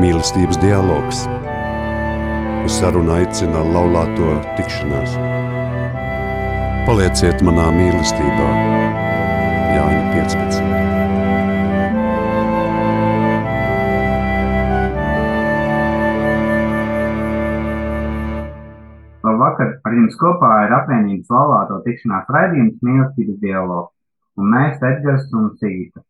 [0.00, 1.24] mīlestības dialogs.
[2.64, 5.16] Uz sarunu aicina laulāto tikšanās.
[6.86, 8.48] Palieciet manā mīlestībā,
[9.76, 10.60] Jāņa 15.
[19.28, 19.76] Labvakar!
[19.84, 23.92] Ar jums kopā ir apvienības laulāto tikšanās raidījums mīlestības dialogs,
[24.40, 26.00] un mēs Edgars un Sigita.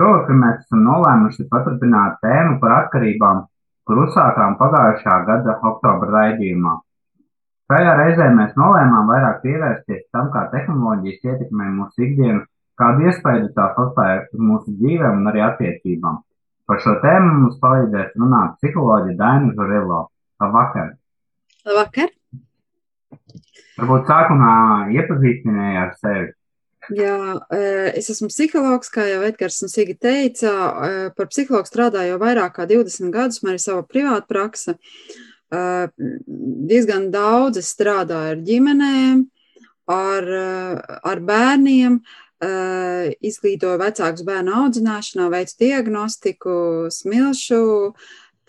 [0.00, 3.44] Šovakar mēs esam nolēmuši paturpināt tēmu par atkarībām,
[3.86, 6.78] kur uzsākām pagājušā gada oktobra raidījumā.
[7.72, 12.42] Šajā reizē mēs nolēmām vairāk pievērsties tam, kā tehnoloģijas ietekmē mūsu ikdienu,
[12.80, 16.18] kādu iespēju tās atstāja uz mūsu dzīvēm un arī attiecībām.
[16.68, 20.02] Par šo tēmu mums palīdzēs runāt psiholoģija Daina Žurilo.
[20.42, 20.92] Labvakar!
[21.68, 22.12] Labvakar!
[23.78, 24.52] Varbūt sākumā
[24.98, 26.30] iepazīstināja ar sevi.
[26.90, 27.16] Jā,
[27.94, 30.50] es esmu psihologs, kā jau Edgars un Sigi teica.
[31.14, 34.74] Par psihologu strādāju jau vairāk kā 20 gadus, man ir sava privāta praksa.
[36.72, 39.22] Diezgan daudz es strādāju ar ģimenēm,
[39.94, 40.26] ar,
[41.12, 42.00] ar bērniem,
[43.30, 46.56] izglītoju vecākus bērnu audzināšanā, veicu diagnostiku,
[46.90, 47.62] smilšu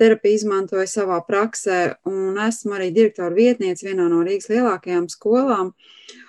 [0.02, 5.69] terapiju izmantoju savā praksē, un esmu arī direktora vietniece vienā no Rīgas lielākajām skolām.
[5.69, 6.22] Uh,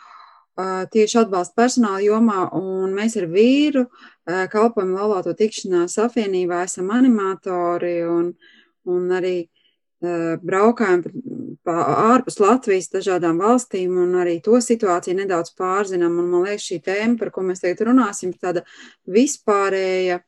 [0.56, 3.88] tieši atbalsta personāla jomā, un mēs ar vīru
[4.52, 8.30] kalpojam laulāto tikšanās apvienībā, esam animatori un,
[8.86, 9.36] un arī
[10.44, 11.02] braukājam
[11.64, 16.18] ārpus Latvijas dažādām valstīm un arī to situāciju nedaudz pārzinām.
[16.20, 18.64] Un man liekas, šī tēma, par ko mēs tagad runāsim, ir tāda
[19.08, 20.20] vispārēja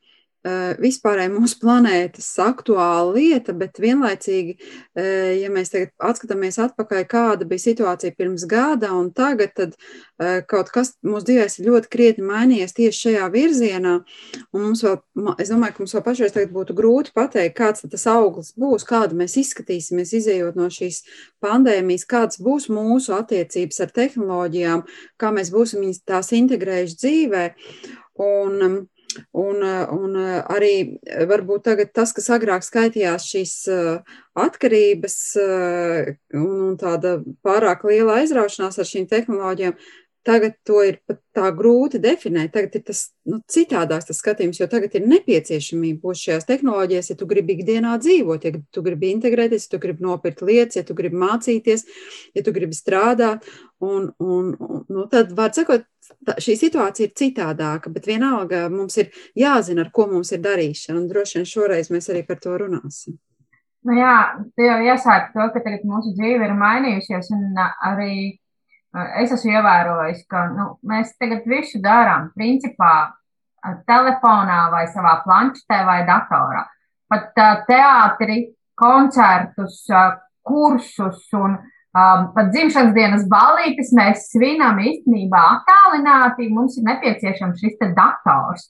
[0.79, 4.57] vispārēji mūsu planētas aktuāla lieta, bet vienlaicīgi,
[4.95, 10.43] eh, ja mēs tagad atskatāmies atpakaļ, kāda bija situācija pirms gada un tagad, tad eh,
[10.47, 13.97] kaut kas mūsu dzīvēs ir ļoti krietni mainījies tieši šajā virzienā.
[14.53, 14.99] Un mums vēl,
[15.43, 19.19] es domāju, ka mums vēl pašreiz tagad būtu grūti pateikt, kāds tas auglis būs, kādu
[19.19, 21.03] mēs izskatīsimies, izējot no šīs
[21.43, 24.85] pandēmijas, kāds būs mūsu attiecības ar tehnoloģijām,
[25.19, 27.49] kā mēs būsim tās integrējuši dzīvē.
[28.17, 28.87] Un,
[29.37, 29.63] Un,
[29.97, 30.73] un arī
[31.31, 33.55] varbūt tagad tas, kas agrāk skaitījās šīs
[34.37, 39.79] atkarības un, un tāda pārāk liela aizraušanās ar šīm tehnoloģijām,
[40.27, 42.51] Tagad to ir pat tā grūti definēt.
[42.55, 47.17] Tagad ir tas nu, citādāks tas skatījums, jo tagad ir nepieciešamība būt šajās tehnoloģijās, ja
[47.21, 50.97] tu gribi ikdienā dzīvot, ja tu gribi integrēties, ja tu gribi nopirkt lietas, ja tu
[50.99, 51.87] gribi mācīties,
[52.35, 53.47] ja tu gribi strādāt.
[53.79, 55.87] Un, un, un, nu, tad, var sakot,
[56.27, 60.99] tā, šī situācija ir citādāka, bet vienalga mums ir jāzina, ar ko mums ir darīšana.
[61.01, 63.19] Un droši vien šoreiz mēs arī par to runāsim.
[63.87, 64.15] Nu jā,
[64.59, 68.17] tu jau iesāki to, ka tagad mūsu dzīve ir mainījusies un arī
[69.21, 73.13] es esmu ievērojis, ka nu, mēs tagad visu darām principā
[73.87, 76.65] telefonā vai savā planšetē vai datorā.
[77.07, 78.41] Pat teātri,
[78.75, 79.85] koncertus,
[80.47, 81.57] kursus un
[81.97, 86.51] um, pat dzimšanas dienas ballītes mēs svinam īstenībā attālināti.
[86.53, 88.69] Mums ir nepieciešams šis dators.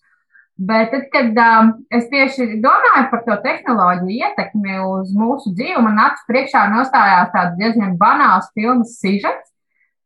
[0.57, 5.99] Bet tad, kad um, es tieši domāju par to tehnoloģiju ietekmi uz mūsu dzīvi, man
[6.01, 9.51] nāca priekšā nostājās tāds diezgan banāls filmas sižets,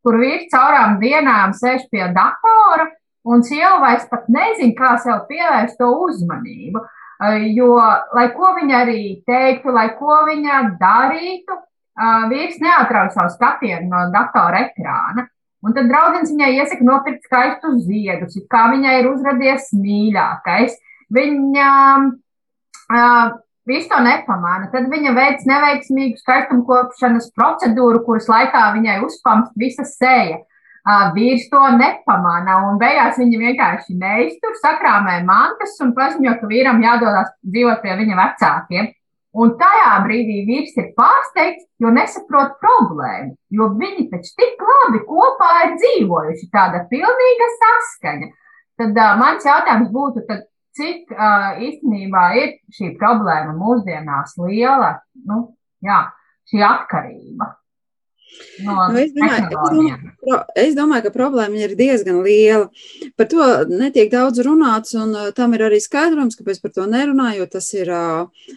[0.03, 2.89] kur vīrs caurām dienām sēž pie datora,
[3.31, 6.83] un sieva vairs pat nezina, kā sev pievērst to uzmanību.
[7.53, 7.75] Jo,
[8.17, 11.59] lai ko viņa arī teiktu, lai ko viņa darītu,
[12.31, 15.27] vīrs neatrauc savu skatienu no datora ekrāna.
[15.61, 20.79] Un tad draudzens viņai iesaka nopirkt skaistus ziedus, kā viņai ir uzradies mīļākais.
[21.13, 23.35] Viņa uh,
[23.69, 24.71] visu to nepamana.
[24.73, 30.41] Tad viņa veic neveiksmīgu skaistumkopšanas procedūru, kuras laikā viņai uzpamst visa seja.
[30.81, 36.81] Uh, vīrs to nepamana, un beigās viņa vienkārši neiztur, sakrāmē mantas un paziņo, ka vīram
[36.81, 38.89] jādodas dzīvot pie viņa vecākiem.
[39.39, 45.51] Un tajā brīdī vīrs ir pārsteigts, jo nesaprot problēmu, jo viņi taču tik labi kopā
[45.69, 48.31] ir dzīvojuši, tāda pilnīga saskaņa.
[48.81, 54.97] Tad uh, mans jautājums būtu, tad cik uh, īstenībā ir šī problēma mūsdienās liela,
[55.31, 55.45] nu,
[55.85, 56.03] jā,
[56.51, 57.53] šī atkarība.
[58.65, 62.69] No nu, es, domāju, es, domāju, es domāju, ka problēma ir diezgan liela.
[63.19, 67.31] Par to netiek daudz runāts, un uh, tam ir arī skaidrojums, kāpēc par to nerunā,
[67.39, 68.51] jo tas ir uh,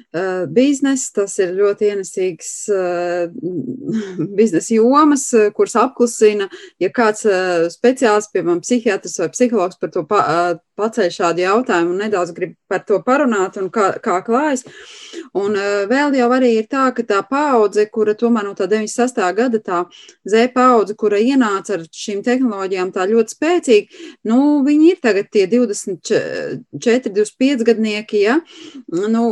[0.54, 3.32] bizness, tas ir ļoti ienesīgs uh,
[4.40, 6.50] biznesa jomas, kuras apklusina.
[6.84, 11.94] Ja kāds uh, speciālists, piemēram, psihiatrs vai psihologs par to pa, uh, paceļ šādu jautājumu
[11.94, 14.66] un nedaudz grib par to parunāt un kā, kā klājas.
[15.38, 19.22] Un uh, vēl jau arī ir tā, ka tā paudze, kura tomēr no tā 96.
[19.38, 19.84] gada tā
[20.30, 25.46] Z paudze, kura ienāca ar šīm tehnoloģijām tā ļoti spēcīgi, nu, viņi ir tagad tie
[25.52, 26.62] 24,
[27.14, 28.40] 25 gadnieki, ja,
[28.94, 29.24] nu,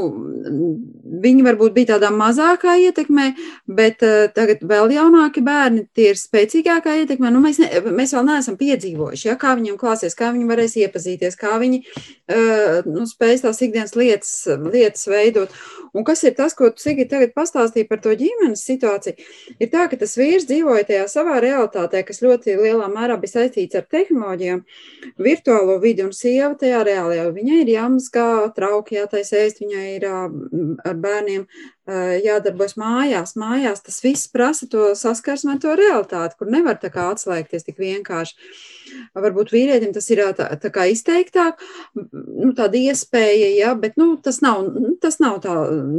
[1.21, 3.31] viņi varbūt bija tādā mazākā ietekmē,
[3.69, 8.27] bet uh, tagad vēl jaunāki bērni, tie ir spēcīgākā ietekmē, nu, mēs, ne, mēs vēl
[8.27, 13.45] neesam piedzīvojuši, ja, kā viņiem klāsies, kā viņi varēs iepazīties, kā viņi uh, nu, spēs
[13.45, 15.53] tās ikdienas lietas, lietas veidot.
[15.91, 19.17] Un kas ir tas, ko tu Sigi tagad pastāstīji par to ģimenes situāciju?
[19.59, 23.75] Ir tā, ka tas vīrs dzīvoja tajā savā realitātē, kas ļoti lielā mērā bija saistīts
[23.75, 24.63] ar tehnoloģijām,
[25.19, 27.27] virtuālo vidi un sieva tajā reālajā.
[27.35, 31.45] Viņai ir jāmazgā trauki, jātaisa ēst, viņai ir ar bērniem
[31.87, 33.33] jādarbojas mājās.
[33.39, 37.81] Mājās tas viss prasa to saskarsmi ar to realitāti, kur nevar tā kā atslēgties tik
[37.81, 38.35] vienkārši.
[39.15, 41.61] Varbūt vīrietim tas ir tā, tā kā izteiktāk,
[41.95, 44.67] nu, tāda iespēja, ja, bet nu, tas, nav,
[45.01, 45.55] tas nav tā,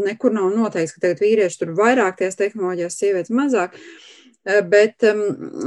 [0.06, 3.72] nekur nav noteikts, ka tagad vīrieši tur vairāk tajās tehnoloģijās, sievietes mazāk.
[3.72, 4.11] Uh,
[4.44, 5.04] bet,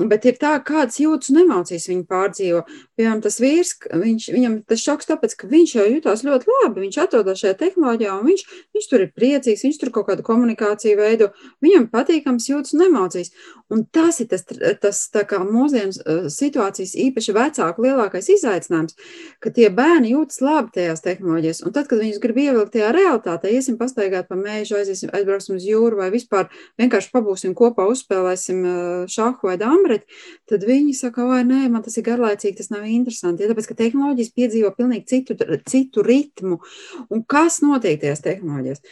[0.10, 2.64] bet ir tā, kādas jūtas un emocijas viņi pārdzīvo.
[2.98, 3.74] Piemēram, tas vīrs,
[4.04, 8.16] viņš, viņam tas šoks tāpēc, ka viņš jau jutās ļoti labi, viņš atrodas šajā tehnoloģijā
[8.18, 8.46] un viņš,
[8.76, 11.32] viņš tur ir priecīgs, viņš tur kaut kādu komunikāciju veido,
[11.64, 13.32] viņam patīkams jūtas un emocijas.
[13.74, 14.44] Un tas ir tas,
[14.78, 18.94] tas kā mūsdienu eh, situācijas īpaši vecāku lielākais izaicinājums,
[19.42, 21.64] ka tie bērni jūtas labi tajās tehnoloģijās.
[21.66, 25.66] Un tad, kad viņus grib ievilkt tajā realitātē, iesim pastaigāt pa mēžu, aiziesim, aizbrauksim uz
[25.66, 28.62] jūru vai vispār vienkārši pabūsim kopā, uzspēlēsim
[29.10, 33.46] šāhu vai dambreti, tad viņi saka, vai nē, man tas ir garlaicīgi, tas nav interesanti.
[33.46, 36.62] Ja, tāpēc, ka tehnoloģijas piedzīvo pilnīgi citu, citu ritmu.
[37.10, 38.86] Un kas notiek tajās tehnoloģijās?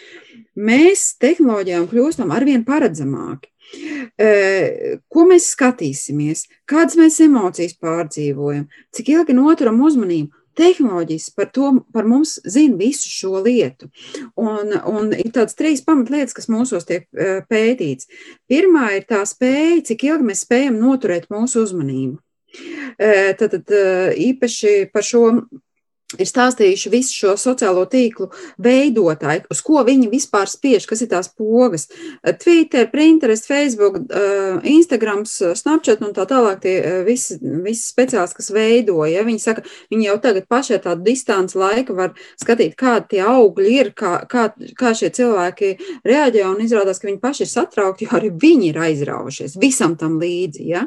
[0.57, 3.52] Mēs tehnoloģijām kļūstam arvien paredzamāki.
[5.09, 12.05] Ko mēs skatīsimies, kādas mēs emocijas pārdzīvojam, cik ilgi noturam uzmanību tehnoloģijas par to, par
[12.05, 13.89] mums zina visu šo lietu.
[14.39, 17.07] Un, un ir tādas trīs pamatlietas, kas mūsos tiek
[17.49, 18.09] pētīts.
[18.49, 22.19] Pirmā ir tā spēja, cik ilgi mēs spējam noturēt mūsu uzmanību.
[22.93, 23.85] Tad, tad e,
[24.29, 25.23] īpaši par šo
[26.19, 28.29] ir stāstījuši visu šo sociālo tīklu
[28.61, 31.87] veidotāji, uz ko viņi vispār spiež, kas ir tās pogas.
[32.41, 38.51] Twitter, Pinterest, Facebook, eh, Instagram, Snapchat un tā tālāk tie eh, visi, visi speciālisti, kas
[38.53, 39.11] veidoja.
[39.13, 43.23] Ja, viņi saka, viņi jau tagad paši ar tādu distanci laika var skatīt, kādi tie
[43.25, 44.49] augļi ir, kā, kā,
[44.79, 45.73] kā šie cilvēki
[46.07, 50.19] reaģē un izrādās, ka viņi paši ir satraukti, jo arī viņi ir aizraujušies visam tam
[50.21, 50.65] līdzi.
[50.69, 50.85] Ja.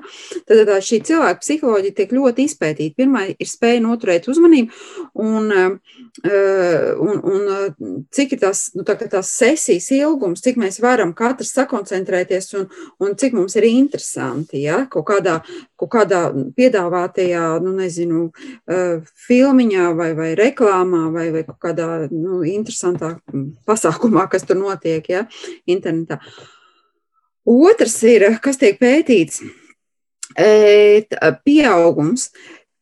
[0.49, 2.97] Tad tā, šī cilvēka psiholoģija tiek ļoti izpētīta.
[2.97, 4.73] Pirmā ir spēja noturēt uzmanību
[5.17, 5.53] un,
[6.23, 7.75] eh, un, un eh,
[8.13, 12.67] cik ir tās, nu, tā, tās sesijas ilgums, cik mēs varam katrs sakoncentrēties un,
[13.03, 15.39] un cik mums ir interesanti, ja, kaut kādā,
[15.81, 16.23] kaut kādā
[16.59, 18.27] piedāvātajā, nu, nezinu,
[18.69, 23.17] eh, filmiņā vai, vai reklāmā vai, vai kaut kādā, nu, interesantā
[23.69, 25.27] pasākumā, kas tur notiek, ja,
[25.69, 26.21] internetā.
[27.47, 29.39] Otrs ir, kas tiek pētīts,
[31.47, 32.27] pieaugums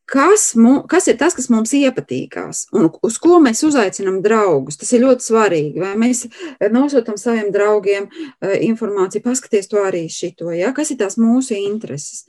[0.05, 4.77] kas, mu, kas ir tas, kas mums iepatīkās un uz ko mēs uzaicinām draugus.
[4.81, 5.81] Tas ir ļoti svarīgi.
[5.81, 6.25] Vai mēs
[6.73, 10.75] nosūtām saviem draugiem eh, informāciju, paskaties to arī šito, ja?
[10.77, 12.25] kas ir tās mūsu intereses.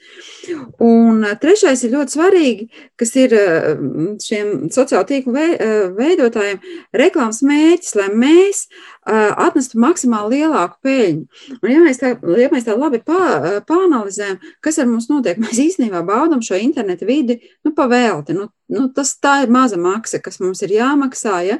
[0.83, 2.69] Un eh, trešais ir ļoti svarīgi,
[2.99, 3.69] kas ir eh,
[4.23, 5.35] šiem sociālo tīklu
[5.95, 6.61] veidotājiem
[6.95, 8.65] reklāmas mērķis, lai mēs
[9.05, 11.41] atnestu maksimāli lielāku peļņu.
[11.59, 15.61] Un, ja, mēs tā, ja mēs tā labi pā, pāanalizējam, kas ar mums notiek, mēs
[15.61, 18.37] īstenībā baudam šo internetu vidi nu, pavēlti.
[18.37, 21.37] Nu, nu, tas tā ir maza maksa, kas mums ir jāmaksā.
[21.45, 21.59] Ja?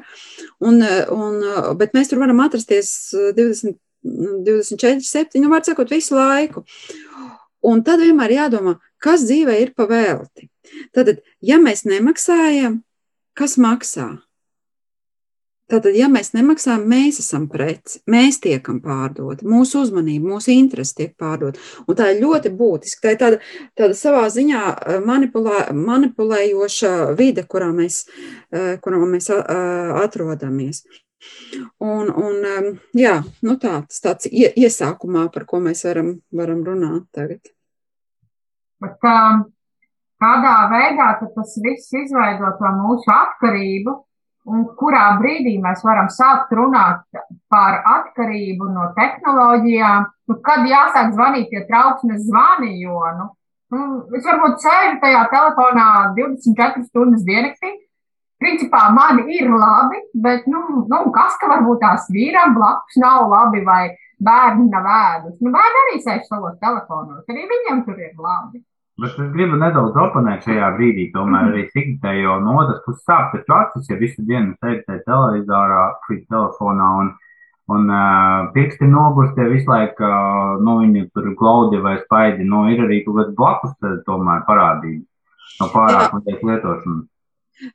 [0.58, 0.82] Un,
[1.14, 1.40] un,
[1.78, 6.66] bet mēs tur varam atrasties 20, 24, 7, nu, var sakot, visu laiku.
[7.66, 10.50] Un tad vienmēr jādomā, kas dzīvē ir pavēlti.
[10.94, 12.80] Tad, ja mēs nemaksājam,
[13.38, 14.16] kas maksā?
[15.66, 21.16] Tātad, ja mēs nemaksājam, mēs esam preci, mēs tiekam pārdoti, mūsu uzmanība, mūsu interesi tiek
[21.18, 21.58] pārdota.
[21.90, 23.02] Un tā ir ļoti būtiska.
[23.02, 23.40] Tā ir tāda,
[23.78, 28.04] tāda savā ziņā eh, manipulē, manipulējoša vide, kurā mēs,
[28.54, 30.84] eh, kurā mēs atrodamies.
[31.82, 37.42] Un, un jā, nu tā, tas tāds iesākumā, par ko mēs varam, varam runāt tagad.
[38.84, 39.00] Bet,
[40.22, 43.96] kādā veidā tas viss izveido to mūsu atkarību
[44.46, 47.02] un kurā brīdī mēs varam sākt runāt
[47.52, 53.28] par atkarību no tehnoloģijām, nu, kad jāsāk zvanīt tie trauksmes zvani, jo, nu,
[53.74, 53.82] nu,
[54.16, 55.88] es varbūt sēžu tajā telefonā
[56.18, 57.74] 24 stundas diennaktī.
[58.36, 63.62] Principā man ir labi, bet, nu, nu kas, ka varbūt tās vīram blakus nav labi
[63.64, 63.86] vai
[64.20, 65.38] bērni nav ēdus.
[65.40, 68.60] Nu, bērni arī sēž savos telefonos, arī viņiem tur ir labi.
[68.96, 73.34] Bet es gribu nedaudz oponēt šajā brīdī, tomēr arī Sigitē, jo no otras puses sāp
[73.34, 77.10] taču acis, ja visu dienu sēdi tajā televizorā, vai telefonā un,
[77.76, 82.80] un uh, pirksti nogursti visu laiku, uh, nu, viņi tur glaudi vai spaidi, nu, ir
[82.86, 83.76] arī kaut kāds blakus
[84.08, 86.16] tomēr parādības no pārāk
[86.48, 87.04] lietošanas.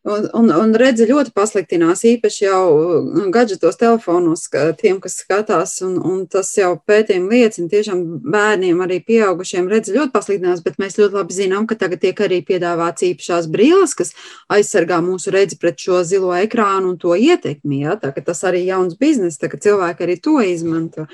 [0.06, 4.44] Un, un, un redzi ļoti pasliktinās, īpaši jau uh, gadgetos telefonos
[4.78, 10.14] tiem, kas skatās, un, un tas jau pētījumi liecina, tiešām bērniem arī pieaugušiem redzi ļoti
[10.14, 14.14] pasliktinās, bet mēs ļoti labi zinām, ka tagad tiek arī piedāvāts īpašās brīles, kas
[14.54, 17.98] aizsargā mūsu redzi pret šo zilo ekrānu un to ietekmi, ja?
[17.98, 21.08] tā ka tas arī jauns biznes, tā ka cilvēki arī to izmanto.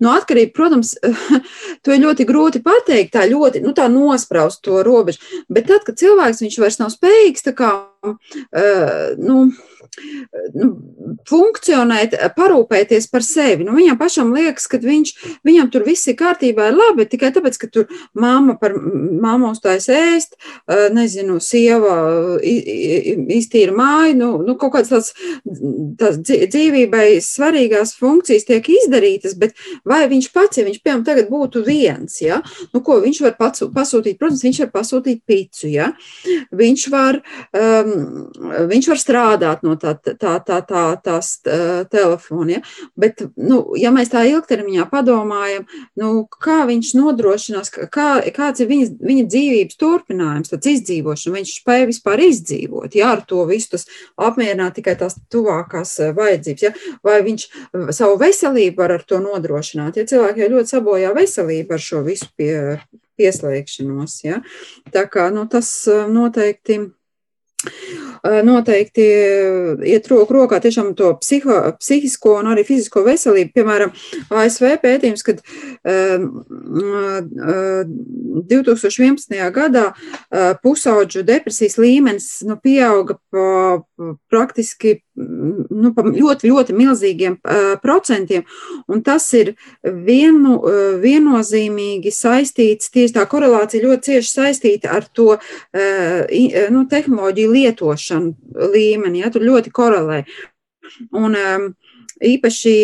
[0.00, 0.96] No nu, atkarība, protams,
[1.86, 6.02] to ir ļoti grūti pateikt, tā ļoti, nu tā nospraust to robežu, bet tad, kad
[6.02, 7.72] cilvēks viņš vairs nav spējīgs, tā kā
[9.16, 9.52] nu,
[10.56, 10.68] nu,
[11.28, 13.66] funkcionēt, parūpēties par sevi.
[13.66, 15.12] Nu, viņam pašam liekas, ka viņš,
[15.46, 19.88] viņam tur viss ir kārtībā, ir labi, tikai tāpēc, ka tur mamma par mammu uzstājas
[19.92, 20.38] ēst,
[20.96, 25.12] nezinu, sieva iztīra māju, nu, nu kaut kādas tās,
[26.00, 29.56] tās dzīvībai svarīgās funkcijas tiek izdarītas, bet
[29.88, 32.40] vai viņš pats, ja viņš, piemēram, tagad būtu viens, ja,
[32.72, 35.92] nu, ko viņš var pats, pasūtīt, protams, viņš var pasūtīt picu, ja,
[36.56, 37.20] viņš var,
[37.52, 37.94] um,
[38.72, 41.32] viņš var strādāt no tā, tā, tā, tā, tās
[41.92, 42.58] telefona.
[42.58, 42.62] Ja?
[42.98, 45.66] Bet, nu, ja mēs tā ilgtermiņā padomājam,
[45.98, 46.12] nu,
[46.42, 52.24] kā viņš nodrošinās, kā, kāds ir viņa, viņa dzīvības turpinājums, tāds izdzīvošana, viņš spēja vispār
[52.28, 53.86] izdzīvot, ja ar to visu tas
[54.20, 56.72] apmierināt tikai tās tuvākās vajadzības, ja?
[57.04, 57.48] vai viņš
[57.94, 62.28] savu veselību var ar to nodrošināt, ja cilvēki jau ļoti sabojā veselību ar šo visu
[62.38, 62.78] pie,
[63.20, 64.42] pieslēgšanos, ja?
[64.94, 65.70] tā kā, nu, tas
[66.10, 66.80] noteikti
[68.22, 69.02] noteikti
[69.88, 73.50] iet roku rokā tiešām to psiho, psihisko un arī fizisko veselību.
[73.56, 73.90] Piemēram,
[74.30, 75.36] ASV pētījums, kad
[78.52, 79.50] 2011.
[79.56, 79.86] gadā
[80.62, 83.46] pusauģu depresijas līmenis nu, pieauga pa,
[84.30, 87.36] praktiski nu, ļoti, ļoti milzīgiem
[87.82, 88.46] procentiem,
[88.88, 89.52] un tas ir
[89.82, 90.58] vienu,
[91.02, 95.36] viennozīmīgi saistīts, tieši tā korelācija ļoti cieši saistīta ar to
[96.72, 100.22] nu, tehnoloģiju lietošanu līmeni, ja tur ļoti korelē.
[101.16, 101.36] Un,
[102.22, 102.74] īpaši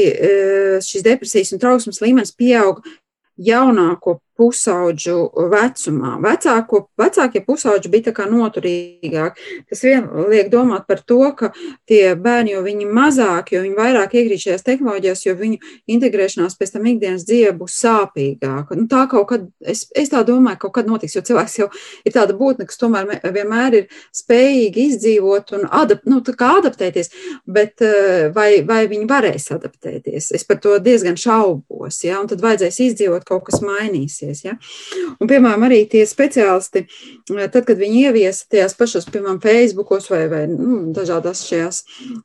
[0.85, 2.82] šis depresijas un trauksmes līmenis pieaug
[3.38, 5.16] jaunāko pusauģu
[5.50, 6.14] vecumā.
[6.23, 9.64] Vecāko, vecākie pusauģi bija tā kā noturīgāki.
[9.71, 11.50] Tas vien liek domāt par to, ka
[11.88, 15.59] tie bērni, jo viņi mazāk, jo viņi vairāk iekrīt šajās tehnoloģijās, jo viņu
[15.97, 18.78] integrēšanās pēc tam ikdienas dzīve būs sāpīgāka.
[18.78, 21.68] Nu, tā kaut kad, es, es tā domāju, kaut kad notiks, jo cilvēks jau
[22.07, 27.11] ir tāda būtne, kas tomēr vienmēr ir spējīgi izdzīvot un adap, nu, adaptēties,
[27.50, 30.30] bet eh, vai, vai viņi varēs adaptēties?
[30.38, 34.44] Es par to diezgan šaubos, ja, un tad vajadzēs izdzīvot, kaut kas mainīsies darboties.
[34.44, 34.56] Ja?
[35.18, 36.85] Un, piemēram, arī tie speciālisti,
[37.35, 41.82] eh, tad, kad viņi ieviesa tajās pašos, piemēram, Facebookos vai, vai nu, dažādās šajās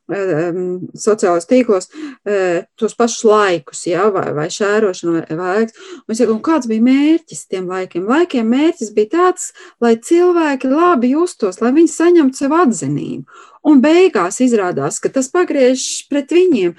[0.08, 1.88] um, sociālajos tīklos,
[2.26, 4.08] uh, tos pašus laikus, ja?
[4.10, 5.78] vai, vai šērošanu, vai, vai laiks.
[6.04, 8.06] Un es saku, kāds bija mērķis tiem laikiem?
[8.08, 13.42] Laikiem mērķis bija tāds, lai cilvēki labi justos, lai viņi saņemtu sev atzinību.
[13.64, 16.74] Un beigās izrādās, ka tas pagriežas pret viņiem.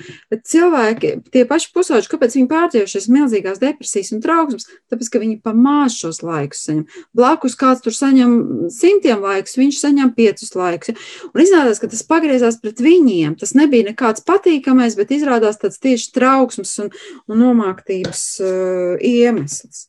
[0.46, 4.68] Cilvēki, tie paši pusauģi, kāpēc viņi pārdzīvojušies milzīgās depresijas un trauksmes?
[4.94, 6.84] Tāpēc, ka viņi pamāž šos laikus saņem.
[7.18, 8.36] Blakus kāds tur saņem
[8.74, 10.94] simtiem laikus, viņš saņem piecus laikus.
[10.94, 11.00] Ja?
[11.32, 13.34] Un izrādās, ka tas pagriezās pret viņiem.
[13.42, 16.94] Tas nebija nekāds patīkamais, bet izrādās tāds tieši trauksmes un,
[17.25, 19.88] un nomāktības uh, iemesls.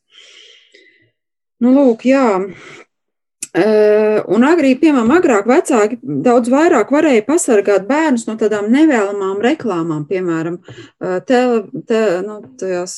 [1.61, 2.25] Nu, lūk, jā,
[3.57, 10.59] Un agrī, piemēram, agrāk vecāki daudz vairāk varēja pasargāt bērnus no tādām nevēlamām reklāmām, piemēram,
[11.29, 12.95] tele, te, nu, tajās,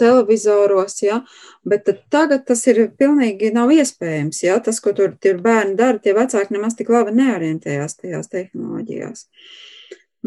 [0.00, 1.22] televizoros, ja?
[1.64, 4.42] bet tagad tas ir pilnīgi nav iespējams.
[4.44, 4.60] Ja?
[4.64, 9.28] Tas, ko tur bērni dara, tie vecāki nemaz tik labi neorientējās tajās tehnoloģijās.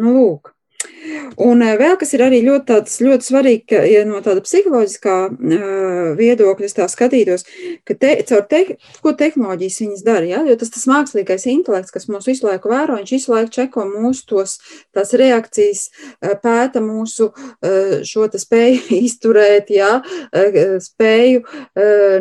[0.01, 0.56] Nu, lūk.
[1.37, 6.11] Un eh, vēl kas ir arī ļoti, tāds, ļoti svarīgi, ja no tāda psiholoģiskā uh,
[6.17, 7.45] viedokļa tā skatītos,
[7.87, 8.61] ka te, caur te,
[9.03, 10.43] ko tehnoloģijas viņas dara, ja?
[10.47, 14.25] jo tas tas mākslīgais intelekts, kas mūs visu laiku vēro, viņš visu laiku čeko mūsu
[14.29, 14.57] tos,
[14.95, 15.87] tās reakcijas,
[16.43, 17.31] pēta mūsu
[18.07, 19.97] šo te spēju izturēt, ja?
[20.83, 21.43] spēju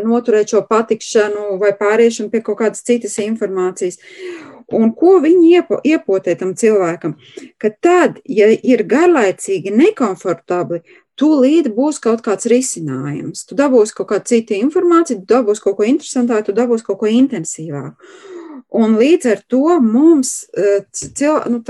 [0.04, 4.00] noturēt šo patikšanu vai pāriešanu pie kaut kādas citas informācijas.
[4.74, 7.14] Un ko viņi iepo, iepotē tam cilvēkam?
[7.62, 10.80] Ka tad, ja ir garlaicīgi nekomfortabli,
[11.16, 13.44] tūlīt būs kaut kāds risinājums.
[13.46, 17.10] Tu dabūsi kaut kādu citu informāciju, tu dabūsi kaut ko interesantāku, tu dabūsi kaut ko
[17.10, 18.10] intensīvāku.
[18.76, 21.62] Un līdz ar to mums, eh, cil, nu,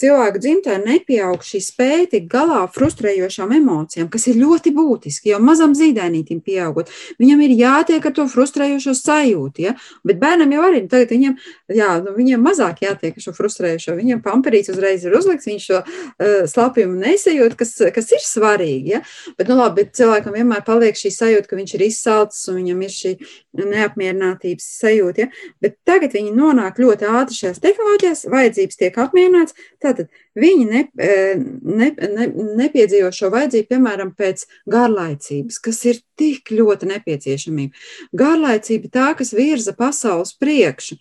[0.00, 5.30] cilvēku dzimtē, nepieaug šī spēja tikt galā ar frustrējošām emocijām, kas ir ļoti būtiski.
[5.32, 9.64] Jau mazam zīdainītim pieaugot, viņam ir jātiek ar to frustrējošo sajūtu.
[9.66, 9.74] Ja?
[10.04, 11.36] Bet bērnam jau arī tagad viņam,
[11.68, 13.96] jā, nu, viņam mazāk jātiek ar šo frustrējošo.
[14.00, 18.96] Viņam pamperīts uzreiz ir uzlikts, viņš šo uh, slapjumu nesajūt, kas, kas ir svarīgi.
[18.96, 19.02] Ja?
[19.38, 22.84] Bet, nu, labi, bet cilvēkam vienmēr paliek šī sajūta, ka viņš ir izsalcis un viņam
[22.86, 23.14] ir šī
[23.60, 25.26] neapmierinātības sajūta.
[25.26, 25.30] Ja?
[25.62, 29.56] Bet tagad viņi nonāk ļoti ātri šajās tehnoloģijās, vajadzības tiek apmierināts.
[29.82, 32.28] Tātad viņi ne, e, ne, ne,
[32.60, 37.84] nepiedzīvo šo vajadzību, piemēram, pēc garlaicības, kas ir tik ļoti nepieciešamība.
[38.16, 40.98] Garlaicība tā, kas virza pasaules priekšu.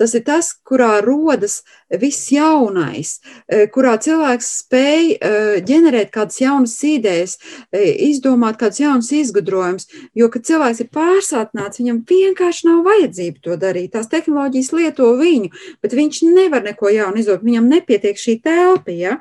[0.00, 1.60] Tas ir tas, kurā rodas
[2.00, 5.32] viss jaunais, e, kurā cilvēks spēj e,
[5.68, 7.36] ģenerēt kādas jaunas idejas,
[7.74, 13.92] izdomāt kādus jaunus izgudrojumus, jo, kad cilvēks ir pārsātināts, viņam vienkārši nav vajadzība to darīt.
[13.94, 15.52] Tās tehnoloģijas lieto viņu,
[15.84, 18.94] bet viņš nevar neko jaunu izdomāt, viņam nepietiek šī telpa.
[18.94, 19.18] Ja?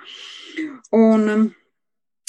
[0.91, 1.51] Un, um, e,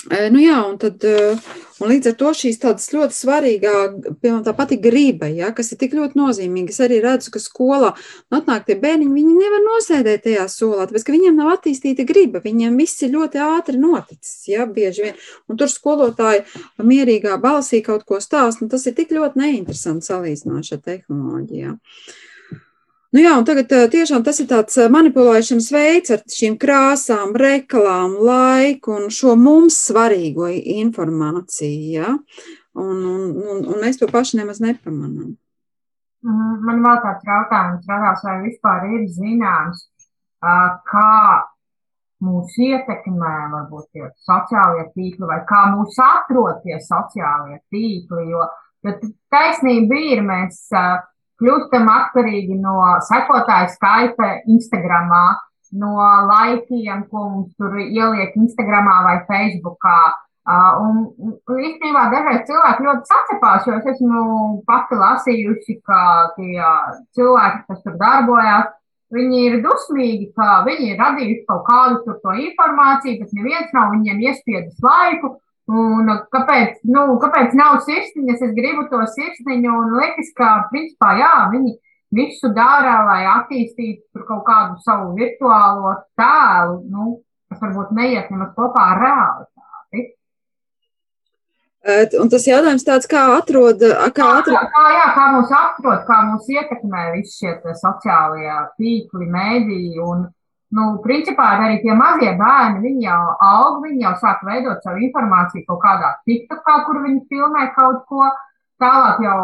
[0.04, 1.32] Nu jā, un, tad, e,
[1.80, 3.72] un līdz ar to šīs tādas ļoti svarīgā,
[4.20, 6.74] piemēram, tā pati griba, ja, kas ir tik ļoti nozīmīga.
[6.74, 11.06] Es arī redzu, ka skolā nu, atnāk tie bērniņi, viņi nevar nosēdēt tajā solā, tāpēc,
[11.06, 15.24] ka viņiem nav attīstīta griba, viņiem viss ir ļoti ātri noticis, ja, bieži vien.
[15.48, 16.44] Un tur skolotāji
[16.84, 21.80] mierīgā balsī kaut ko stāst, un tas ir tik ļoti neinteresanti salīdzināt ar tehnoloģijām.
[21.80, 22.20] Ja.
[23.14, 29.06] Nu jā, tagad tiešām tas ir tāds manipulēšanas veids ar šīm krāsām, reklām, laiku un
[29.14, 31.92] šo mums svarīgo informāciju.
[31.94, 32.10] Ja?
[32.74, 35.36] Un, un, un, un mēs to paši nemaz nepamanām.
[36.24, 39.86] Mhm, man vēl tāds jautājums radās, vai vispār ir zināms,
[40.90, 41.14] kā
[42.24, 48.46] mūs ietekmē varbūt tie sociālie tīkli vai kā mūs atrod tie sociālie tīkli, jo,
[48.82, 48.94] jo
[49.30, 50.64] taisnība ir, mēs
[51.40, 52.76] kļūstam atkarīgi no
[53.08, 55.24] sekotāju skaita Instagramā,
[55.74, 55.94] no
[56.28, 59.98] laikiem, ko mums tur ieliek Instagramā vai Facebookā.
[60.44, 64.24] Un, un īstenībā dažreiz cilvēki ļoti sacepās, jo es esmu
[64.68, 66.00] pati lasījusi, ka
[66.36, 66.58] tie
[67.16, 68.68] cilvēki, kas tur darbojās,
[69.14, 74.20] viņi ir dusmīgi, ka viņi ir radījuši kaut kādu to informāciju, bet neviens nav viņiem
[74.28, 75.38] iespiedis laiku,
[75.72, 78.42] Un kāpēc, nu, kāpēc nav sirsniņas?
[78.44, 81.72] Es gribu to sirsniņu, un liekas, ka, principā, jā, viņi
[82.14, 87.16] visu dara, lai attīstītu kaut kādu savu virtuālo tēlu, nu,
[87.48, 90.04] kas varbūt neiet nemaz kopā ar realitāti.
[92.20, 93.82] Un tas jautājums tāds, kā atrod,
[94.16, 94.70] kā atrod?
[94.72, 100.24] Kā, jā, kā mūs atrod, kā mūs ietekmē visi šie sociālie tīkli, mēdīji un,
[100.74, 105.66] Nu, principā arī tie mazie bērni, viņi jau aug, viņi jau sāk veidot savu informāciju
[105.68, 108.26] kaut kādā TikTokā, kur viņi filmē kaut ko.
[108.82, 109.42] Tālāk jau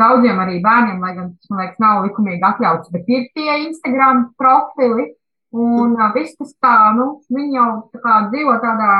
[0.00, 4.30] daudziem arī bērniem, lai gan tas, man liekas, nav likumīgi atļauts, bet ir tie Instagram
[4.40, 5.10] profili.
[5.52, 8.92] Un viss tas tā, nu, viņi jau tā kā dzīvo tādā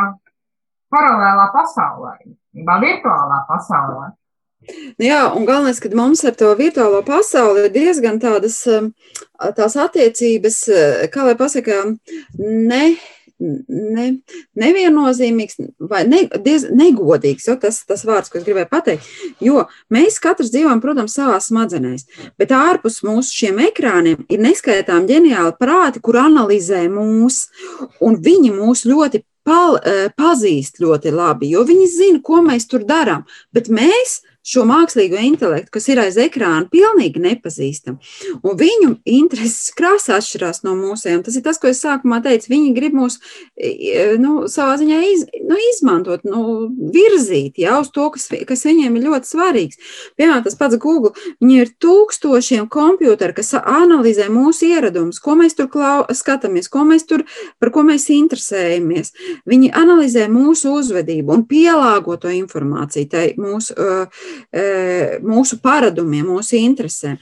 [0.92, 2.18] paralēlā pasaulē,
[2.52, 4.10] virtuālā pasaulē.
[4.98, 8.92] Nu jā, un galvenais, ka mums ar to virtuālo pasauli ir diezgan tādas um,
[9.56, 11.80] tās attiecības, uh, kā lai pasakā,
[12.38, 12.84] ne,
[13.42, 14.06] ne,
[14.62, 15.58] neviennozīmīgs
[15.90, 19.10] vai ne, diez, negodīgs, tas tas vārds, ko es gribēju pateikt.
[19.42, 22.06] Jo mēs katrs dzīvojam, protams, savā smadzenēs,
[22.38, 27.48] bet ārpus mūsu šiem ekrāniem ir neskaitām ģeniāli prāti, kur analizē mūs,
[28.04, 32.86] un viņi mūs ļoti pal, uh, pazīst ļoti labi, jo viņi zina, ko mēs tur
[32.86, 37.98] darām, bet mēs šo mākslīgo intelektu, kas ir aiz ekrāna, pilnīgi nepazīstam.
[38.42, 41.22] Un viņu intereses krāsa atšķirās no mūsējām.
[41.26, 42.50] Tas ir tas, ko es sākumā teicu.
[42.52, 43.18] Viņi grib mūs
[44.22, 46.42] nu, savā ziņā iz, nu, izmantot, nu,
[46.94, 49.80] virzīt ja, uz to, kas, kas viņiem ir ļoti svarīgs.
[50.18, 51.14] Piemēram, tas pats Google.
[51.42, 57.06] Viņi ir tūkstošiem kompjuteri, kas analizē mūsu ieradumus, ko mēs tur klau, skatāmies, ko mēs
[57.08, 57.24] tur,
[57.62, 59.14] par ko mēs interesējamies.
[59.48, 64.30] Viņi analizē mūsu uzvedību un pielāgo to informāciju tai mūsu uh,
[65.24, 67.18] mūsu paradumiem, mūsu interesēm.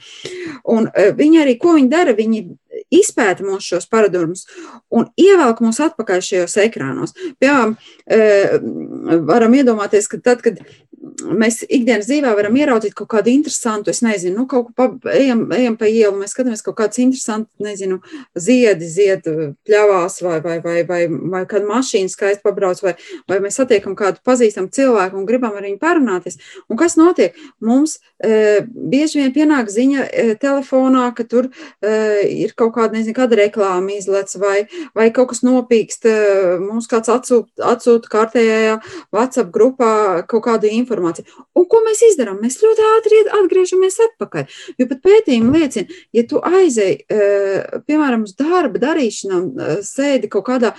[0.71, 2.43] Un e, viņi arī, ko viņi dara, viņi
[2.93, 4.45] izpēta mūsu šos paradumus
[4.93, 7.15] un ievelk mūs atpakaļ šajos ekrānos.
[7.41, 8.21] Piemēram, e,
[9.27, 10.61] varam iedomāties, ka tad, kad
[11.01, 15.43] mēs ikdienas dzīvē varam ieraudzīt kaut kādu interesantu, es nezinu, nu, kaut ko pa, ejam,
[15.55, 17.99] ejam pa ielu, mēs skatāmies kaut kāds interesants, nezinu,
[18.37, 19.25] ziedi, zied
[19.67, 22.95] pļavās vai, vai, vai, vai, vai kāda mašīna skaisti pabrauc, vai,
[23.29, 26.37] vai mēs satiekam kādu pazīstamu cilvēku un gribam ar viņu parunāties.
[26.69, 27.37] Un kas notiek?
[27.65, 31.95] Mums e, bieži vien pienāk ziņa e, telefonā, ka tur e,
[32.45, 34.65] ir kaut kāda, nezinu, kāda reklāma izlec vai,
[34.97, 36.07] vai kaut kas nopīkst,
[36.63, 38.77] mums kāds atsūta, atsūta kārtējā
[39.13, 39.91] WhatsApp grupā
[40.29, 41.27] kaut kādu informāciju.
[41.57, 42.39] Un ko mēs izdarām?
[42.41, 44.57] Mēs ļoti ātri atgriežamies atpakaļ.
[44.79, 47.01] Jo pat pētījumi liecina, ja tu aizej,
[47.87, 49.49] piemēram, uz darba darīšanām,
[49.85, 50.73] sēdi kaut kādā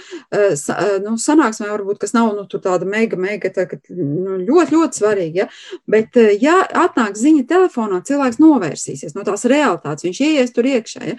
[1.04, 5.48] nu, sanāksmē, varbūt, kas nav nu, tāda mega, mega, tā, nu, ļoti, ļoti svarīga, ja?
[5.90, 11.04] bet ja atnāk ziņa telefonā, cilvēks novērsīsies no tās realitātes, viņš ieies tur iekšā.
[11.12, 11.18] Ja?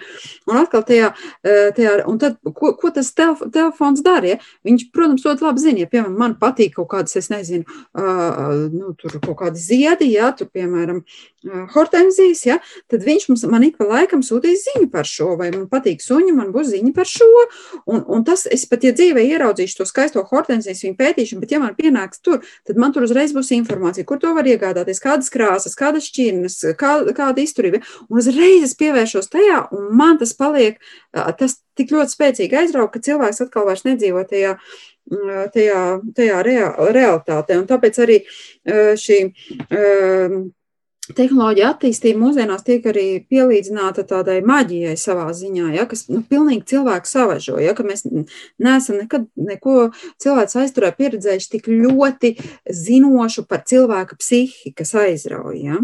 [0.50, 1.12] Un atkal tajā,
[1.44, 4.34] tajā un tad, ko, ko tas telef telefons dara?
[4.34, 4.40] Ja?
[4.66, 7.64] Viņš, protams, ļoti labi zina, ja, piemēram, man patīk kaut kādas, es nezinu,
[7.98, 12.58] uh, nu, tur kaut kādi ziedi, ja, tur, piemēram, uh, hortenzijas, ja,
[12.90, 16.34] tad viņš mums, man ik pa laikam sūtīs ziņu par šo, vai man patīk suņi,
[16.36, 17.28] man būs ziņa par šo,
[17.84, 21.60] un, un tas, es pat, ja dzīvē ieraudzīšu to skaisto hortenzijas, viņu pētīšu, bet ja
[21.62, 25.76] man pienāks tur, tad man tur uzreiz būs informācija, kur to var iegādāties, kādas krāsas,
[25.78, 30.80] kādas šķirnes, kā, kāda izturība, un uzreiz es pievēršos tajā, un man tas paliek,
[31.40, 34.58] tas tik ļoti spēcīgi aizrauga, ka cilvēks atkal vairs nedzīvo tajā,
[35.56, 38.20] tajā, tajā realitātē, un tāpēc arī
[39.00, 39.24] šī
[41.12, 47.10] tehnoloģija attīstība mūsdienās tiek arī pielīdzināta tādai maģijai savā ziņā, ja, kas nu, pilnīgi cilvēku
[47.10, 49.90] savažo, ja, ka mēs neesam nekad neko
[50.22, 52.34] cilvēks aizturē pieredzējuši tik ļoti
[52.72, 55.58] zinošu par cilvēka psihi, kas aizrauj.
[55.66, 55.82] Ja.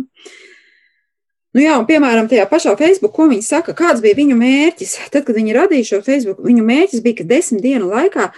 [1.56, 4.96] Nu jā, un, piemēram, tajā pašā Facebook, ko viņi saka, kāds bija viņu mērķis.
[5.10, 8.28] Tad, kad viņi radīja šo Facebook, viņu mērķis bija, ka desmit dienu laikā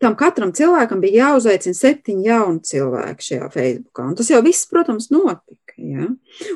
[0.00, 4.06] tam katram cilvēkam bija jāuzaicina septiņi jauni cilvēki šajā Facebookā.
[4.06, 5.58] Un tas jau viss, protams, notika.
[5.76, 6.06] Ja?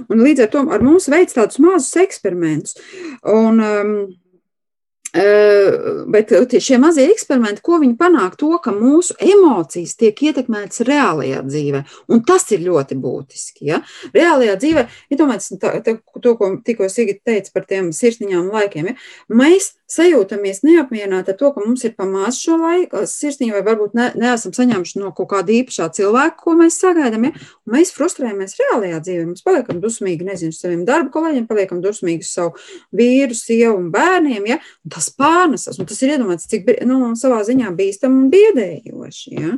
[0.08, 2.78] Un līdz ar to ar mums veids tādus mazus eksperimentus.
[3.34, 3.92] Un, um,
[5.14, 11.84] Bet šie mazie eksperimenti, ko viņi panāk, to, ka mūsu emocijas tiek ietekmētas reālajā dzīvē,
[12.10, 13.68] un tas ir ļoti būtiski.
[13.70, 13.78] Ja?
[14.16, 18.98] Reālajā dzīvē, ja to, ko tikko Sigita teica par tiem sirsniņām laikiem, ja?
[19.30, 24.06] mēs sajūtamies neapmierināti ar to, ka mums ir pamāts šo laiku, sirsniņu, vai varbūt ne,
[24.16, 27.32] neesam saņēmuši no kaut kāda īpašā cilvēka, ko mēs sagaidām, ja?
[27.64, 29.26] un mēs frustrējamies reālajā dzīvē.
[29.28, 32.54] Mēs paliekam dusmīgi, nezinu, saviem darba kolēģiem, paliekam dusmīgi savu
[32.96, 34.58] vīru, sievu un bērniem, ja?
[34.86, 39.52] un tas pārnesas, un tas ir iedomāts, cik, nu, savā ziņā bīstam un biedējoši, ja?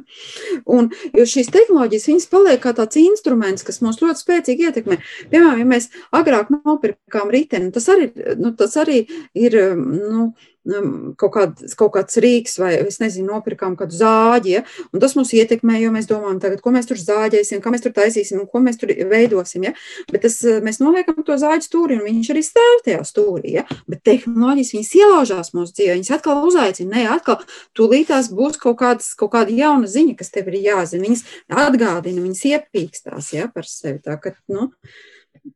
[0.67, 4.99] Un, jo šīs tehnoloģijas, viņas paliek kā tāds instruments, kas mūs ļoti spēcīgi ietekmē.
[5.31, 8.11] Piemēram, ja mēs agrāk nopirkām riteni, tas arī,
[8.41, 9.05] nu, tas arī
[9.39, 10.31] ir, nu, nu,
[10.67, 14.55] um, kaut, kād, kaut kāds rīks, vai es nezinu, nopirkām kādu zāģi.
[14.57, 14.63] Ja?
[14.93, 17.95] Un tas mūs ietekmē, jo mēs domājam, tagad, ko mēs tur zāģēsim, kā mēs tur
[17.97, 19.69] taisīsim ko mēs tur veidosim.
[19.69, 19.75] Ja?
[20.13, 23.57] Bet tas, uh, mēs noliekam to zāģi stūri, un viņš arī stāv tajā stūrī.
[23.59, 23.67] Ja?
[23.91, 27.43] Bet tehnoloģijas viņas ielaužās mūsu dzīvē, viņas atkal uzaicina, ne atkal
[27.79, 31.07] tūlītās būs kaut, kādas, kaut kāda jauna ziņa, kas tev ir jāzina.
[31.07, 31.27] Viņas
[31.67, 34.01] atgādina, viņas iepīkstās ja, par sevi.
[34.05, 34.71] Tā, ka, nu,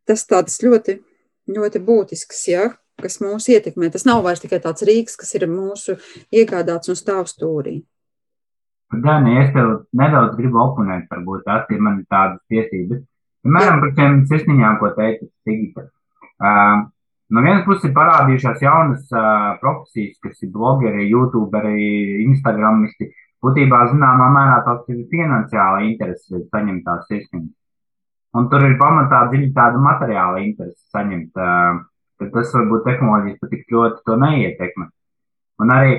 [0.08, 1.00] tas tāds ļoti,
[1.50, 2.44] ļoti būtisks.
[2.50, 2.70] Ja?
[3.04, 3.90] Kas mūs ietekmē.
[3.92, 5.96] Tas nav vairs tikai tāds rīks, kas ir mūsu
[6.34, 7.80] iegādāts un stāv stūrī.
[8.90, 13.04] Dani, es tev nedaudz gribu oponēt, varbūt tās ir man tādas tiesības.
[13.46, 15.84] Piemēram, par tiem sirsniņām, ko teica Sigita.
[16.40, 16.82] Uh,
[17.30, 23.12] no vienas puses ir parādījušās jaunas uh, profesijas, kas ir blogeri, youtuberi, instagramisti.
[23.40, 27.54] Būtībā, zināmā mērā, tas ir finansiāla interese saņemt tās sirsniņas.
[28.36, 31.80] Un tur ir pamatā dziļi tāda materiāla interese saņemt uh,
[32.20, 34.88] tad tas varbūt tehnoloģijas pat tik ļoti to neietekmē.
[35.60, 35.94] Un arī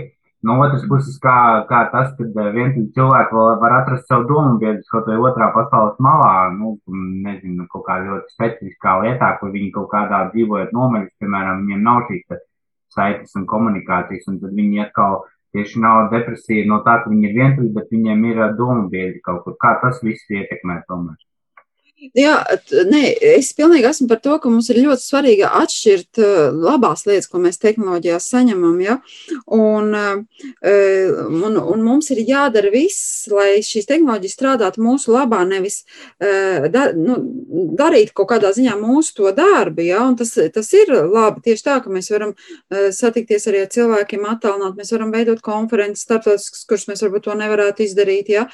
[0.47, 1.35] no otras puses, kā,
[1.69, 5.51] kā tas, ka eh, vienīgi cilvēki vēl var atrast savu domu biedrus kaut vai otrā
[5.55, 6.75] pasaules malā, nu,
[7.27, 12.07] nezinu, kaut kā ļoti specifiskā lietā, kur viņi kaut kādā dzīvojot nomaļus, piemēram, viņiem nav
[12.09, 12.41] šīs
[12.91, 15.21] saites un komunikācijas, un tad viņi atkal
[15.55, 19.21] tieši nav depresija no tā, ka viņi ir vientuļi, bet viņiem ir eh, domu biedri
[19.25, 19.59] kaut kur.
[19.61, 21.19] Kā tas viss ietekmē tomēr?
[22.17, 22.39] Jā,
[22.89, 23.01] nē,
[23.37, 26.21] es pilnīgi esmu par to, ka mums ir ļoti svarīgi atšķirt
[26.57, 28.79] labās lietas, ko mēs tehnoloģijās saņemam.
[28.81, 28.95] Ja?
[29.53, 35.83] Un, un, un mums ir jādara viss, lai šīs tehnoloģijas strādātu mūsu labā, nevis
[36.17, 37.19] da, nu,
[37.77, 39.85] darīt kaut kādā ziņā mūsu to darbu.
[39.85, 40.01] Ja?
[40.09, 42.33] Un tas, tas ir labi tieši tā, ka mēs varam
[42.97, 47.85] satikties arī ar cilvēkiem attālināt, mēs varam veidot konferences starptautiskas, kuras mēs varbūt to nevarētu
[47.85, 48.33] izdarīt.
[48.33, 48.47] Ja?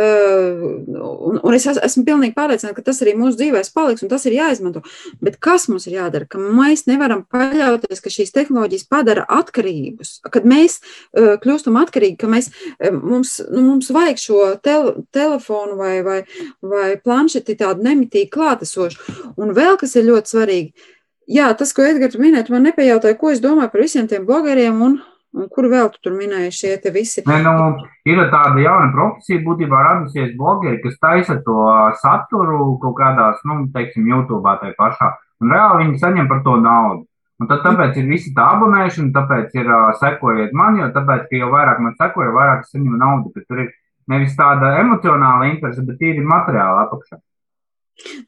[0.00, 4.24] Un, un es esmu pilnīgi pārliecināta, ka tas tas arī mūsu dzīvēs paliks, un tas
[4.28, 4.84] ir jāizmanto.
[5.24, 6.28] Bet kas mums ir jādara?
[6.30, 12.30] Ka mēs nevaram paļauties, ka šīs tehnoloģijas padara atkarības, kad mēs uh, kļūstam atkarīgi, ka
[12.30, 16.20] mēs, uh, mums, nu, mums vajag šo tel telefonu vai, vai,
[16.62, 19.18] vai planšeti tādu nemitīgi klātesošu.
[19.40, 20.90] Un vēl kas ir ļoti svarīgi.
[21.34, 24.98] Jā, tas, ko Edgars minēja, man nepajautāja, ko es domāju par visiem tiem blogeriem un
[25.34, 27.24] Un kur vēl tu tur minēji šie te visi?
[27.26, 31.56] Ne, nu, ir tāda jauna profesija, būtībā radusies blogeri, kas taisa to
[32.02, 35.10] saturu kaut kādās, nu, teiksim, YouTube tai pašā.
[35.42, 37.02] Un reāli viņi saņem par to naudu.
[37.42, 41.40] Un tad tāpēc ir visi tā abonēšana, tāpēc ir uh, sekojiet man, jo tāpēc, ka
[41.40, 43.72] jau vairāk man sekoja, vairāk es saņemu naudu, ka tur ir
[44.14, 47.18] nevis tāda emocionāla interese, bet tīri materiāla apakšā.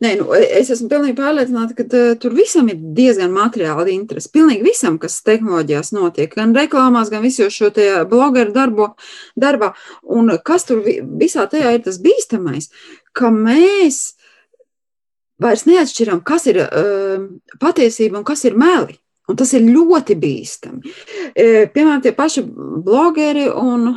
[0.00, 4.31] Nē, nu, es esmu pilnīgi pārliecināta, ka uh, tur visam ir diezgan materiāli interesi.
[4.35, 7.72] Pilnīgi visam, kas tehnoloģijās notiek, gan reklāmās, gan visos šo
[8.09, 8.92] blogeru darbo,
[9.35, 9.72] darbā.
[10.07, 12.70] Un kas tur visā tajā ir tas bīstamais,
[13.12, 14.14] ka mēs
[15.42, 17.26] vairs neatšķiram, kas ir uh,
[17.61, 19.00] patiesība un kas ir meli.
[19.26, 20.92] Un tas ir ļoti bīstami.
[21.35, 23.96] E, piemēram, tie paši blogeri un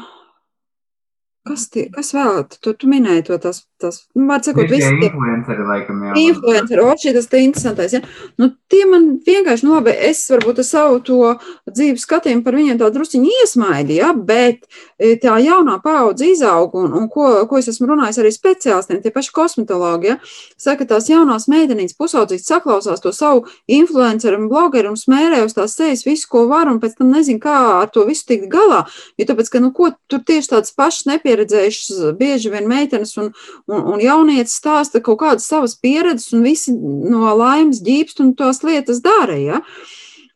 [1.45, 2.47] kas, tie, kas vēl?
[2.57, 6.15] Tu, tu minēji to tas tas, nu, var sakot, Visi tie influenceri, laikam, jā.
[6.21, 8.01] influenceri, o, šī tas te interesantais, ja?
[8.41, 11.33] Nu, tie man vienkārši, nu, labi, es varbūt ar savu to
[11.69, 14.11] dzīves skatījumu par viņiem tā drusciņi iesmaidi, ja?
[14.13, 14.67] Bet
[14.99, 19.13] e, tā jaunā paudze izaug, un, un ko, ko es esmu runājis arī speciālistiem, tie
[19.15, 20.19] paši kosmetologi, ja?
[20.59, 25.77] Saka, tās jaunās meitenītes pusaudzīs saklausās to savu influenceru un blogeru un smērē uz tās
[25.79, 28.83] sejas visu, ko var, un pēc tam nezin, kā ar to visu tikt galā,
[29.19, 33.31] jo tāpēc, ka, nu, ko tur tieši tāds pašs nepieredzējušas bieži vien meitenes un,
[33.69, 38.63] Un, un jaunietis stāsta kaut kādas savas pieredzes, un visi no laimes ģīpst un tās
[38.65, 39.37] lietas dara.
[39.37, 39.63] Ja?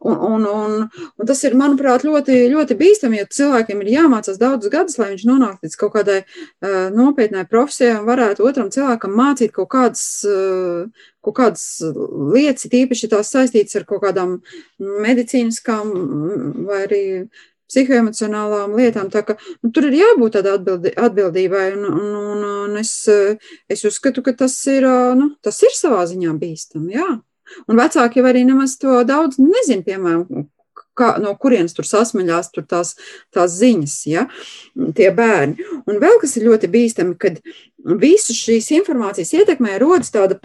[0.03, 0.73] Un, un, un,
[1.15, 5.23] un tas ir, manuprāt, ļoti, ļoti bīstami, jo cilvēkiem ir jāmācās daudzus gadus, lai viņš
[5.29, 11.07] nonāktu līdz kaut kādai uh, nopietnai profesijai un varētu otram cilvēkam mācīt kaut kādas, uh,
[11.23, 11.63] kaut kādas
[12.35, 14.41] lietas, tīpaši tās saistītas ar kaut kādām
[15.07, 15.95] medicīniskām
[16.67, 17.03] vai arī
[17.73, 19.09] psihoemocionālām lietām.
[19.13, 22.95] Tā ka nu, tur ir jābūt tādai atbildi, atbildībai, un, un, un, un es,
[23.71, 24.87] es uzskatu, ka tas ir,
[25.19, 26.97] nu, tas ir savā ziņā bīstami.
[26.99, 27.11] Jā.
[27.67, 30.47] Un vecāki jau arī nemaz to daudz nezina, piemēram,
[30.97, 32.95] kā, no kurienes tur sasmaļās tur tās,
[33.33, 34.25] tās ziņas, ja,
[34.97, 35.67] tie bērni.
[35.89, 37.41] Un vēl kas ir ļoti bīstami, kad
[37.83, 40.39] visu šīs informācijas ietekmē rodas tāda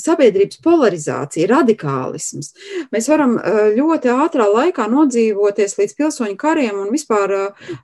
[0.00, 2.52] sabiedrības polarizācija, radikālisms.
[2.94, 3.36] Mēs varam
[3.76, 7.36] ļoti ātrā laikā nodzīvoties līdz pilsoņu kariem un vispār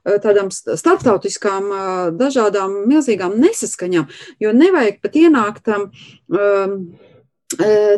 [0.03, 1.71] tādām starptautiskām
[2.17, 4.09] dažādām milzīgām nesaskaņām,
[4.41, 5.89] jo nevajag pat ienākt tam
[6.29, 6.79] um,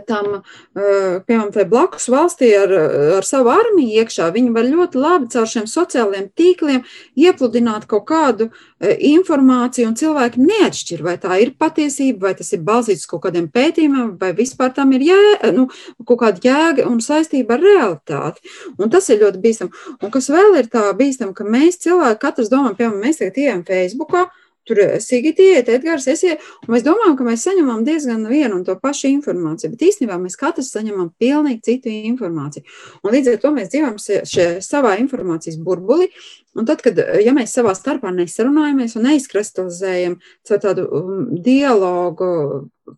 [0.07, 0.41] tam,
[0.75, 2.71] piemēram, tai blakus valstī ar,
[3.17, 6.81] ar savu armiju iekšā, viņi var ļoti labi caur šiem sociālajiem tīkliem
[7.15, 8.49] iepludināt kaut kādu
[8.83, 14.17] informāciju, un cilvēki neatšķir, vai tā ir patiesība, vai tas ir balstīts kaut kādiem pētījumiem,
[14.19, 15.21] vai vispār tam ir jē,
[15.55, 15.69] nu,
[16.03, 18.43] kaut kāda jēga un saistība ar realitāti.
[18.77, 19.71] Un tas ir ļoti bīstam.
[20.01, 23.63] Un kas vēl ir tā bīstam, ka mēs cilvēki, katrs domā, piemēram, mēs tagad ejam
[23.67, 24.27] Facebookā,
[24.67, 28.65] Tur eh, Sigita iet, Edgars iet, un mēs domājam, ka mēs saņemam diezgan vienu un
[28.67, 32.65] to pašu informāciju, bet īstenībā mēs katrs saņemam pilnīgi citu informāciju.
[33.03, 36.09] Un līdz ar to mēs dzīvojam šajā savā informācijas burbulī,
[36.57, 42.29] un tad, kad ja mēs savā starpā nesarunājamies un neizkristalizējam caur tādu um, dialogu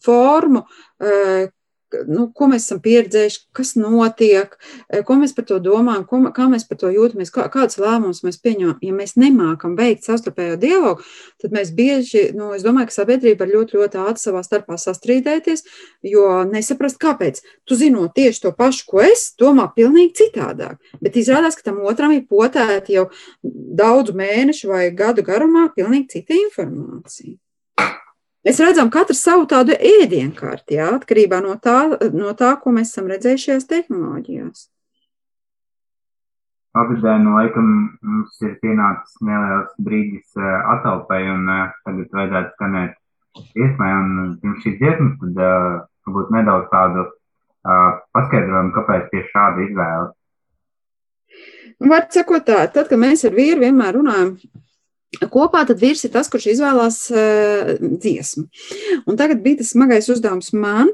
[0.05, 1.49] formu, uh,
[2.08, 4.56] nu, ko mēs esam pieredzējuši, kas notiek,
[4.89, 8.21] eh, ko mēs par to domājam, ko, kā mēs par to jūtamies, kā, kādas lēmumus
[8.25, 8.78] mēs pieņemam.
[8.86, 11.04] Ja mēs nemākam veikt savstarpējo dialogu,
[11.41, 15.65] tad mēs bieži, nu, es domāju, ka sabiedrība var ļoti, ļoti ātri savā starpā sastrīdēties,
[16.04, 17.41] jo nesaprast, kāpēc.
[17.65, 20.80] Tu zinot tieši to pašu, ko es, domā pilnīgi citādāk.
[21.02, 23.10] Bet izrādās, ka tam otram ir potēta jau
[23.43, 27.38] daudzu mēnešu vai gadu garumā pilnīgi cita informācija.
[28.47, 31.80] Mēs redzam katru savu tādu ēdienkarti, jā, atkarībā no tā,
[32.15, 34.62] no tā, ko mēs esam redzējuši šajās tehnoloģijās.
[36.78, 37.67] Pagaidā, nu, laikam,
[38.06, 40.47] mums ir pienācis neliels brīdis uh,
[40.78, 42.95] atalpai, un uh, tagad vajadzētu skanēt
[43.58, 45.41] iesmai, un pirms šīs dziesmas, tad
[46.08, 47.10] varbūt nedaudz tādu
[48.15, 50.08] paskaidrojumu, kāpēc tieši šāda izvēle.
[51.91, 54.34] Var sakot tā, tad, kad mēs ar vīru vienmēr runājam
[55.17, 58.45] Kopā tad vīrs ir tas, kurš izvēlās uh, dziesmu.
[59.10, 60.91] Un tagad bija tas smagais uzdevums man,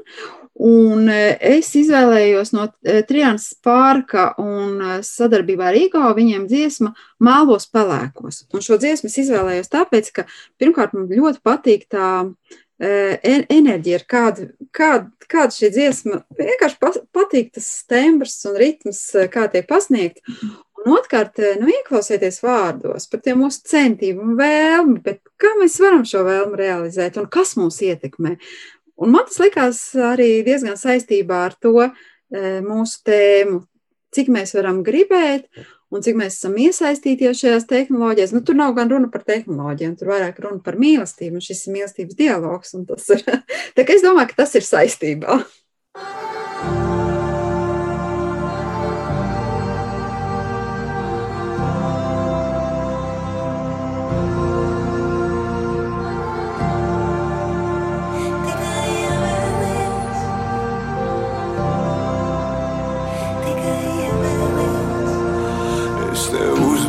[0.56, 7.68] un uh, es izvēlējos no uh, Triānas pārka un sadarbībā ar Igo viņiem dziesma Mālos
[7.68, 8.46] pelēkos.
[8.56, 10.24] Un šo dziesmu es izvēlējos tāpēc, ka
[10.56, 12.08] pirmkārt man ļoti patīk tā
[12.76, 19.00] enerģija, kāda, kāda, kāda šī dziesma vienkārši patīk tas tembrs un ritms,
[19.32, 20.20] kā tiek pasniegt.
[20.86, 25.80] Un otrkārt, eh, nu, ieklausieties vārdos par tiem mūsu centībiem un vēlmi, bet kā mēs
[25.82, 28.36] varam šo vēlmi realizēt un kas mūs ietekmē.
[29.02, 33.64] Un man tas likās arī diezgan saistībā ar to eh, mūsu tēmu,
[34.14, 35.50] cik mēs varam gribēt
[35.90, 38.34] un cik mēs esam iesaistīties šajās tehnoloģijās.
[38.36, 41.78] Nu, tur nav gan runa par tehnoloģijām, tur vairāk runa par mīlestību, un šis ir
[41.80, 42.74] mīlestības dialogs.
[42.78, 43.26] Ir,
[43.76, 45.42] tā kā es domāju, ka tas ir saistībā.
[45.96, 46.85] Es tev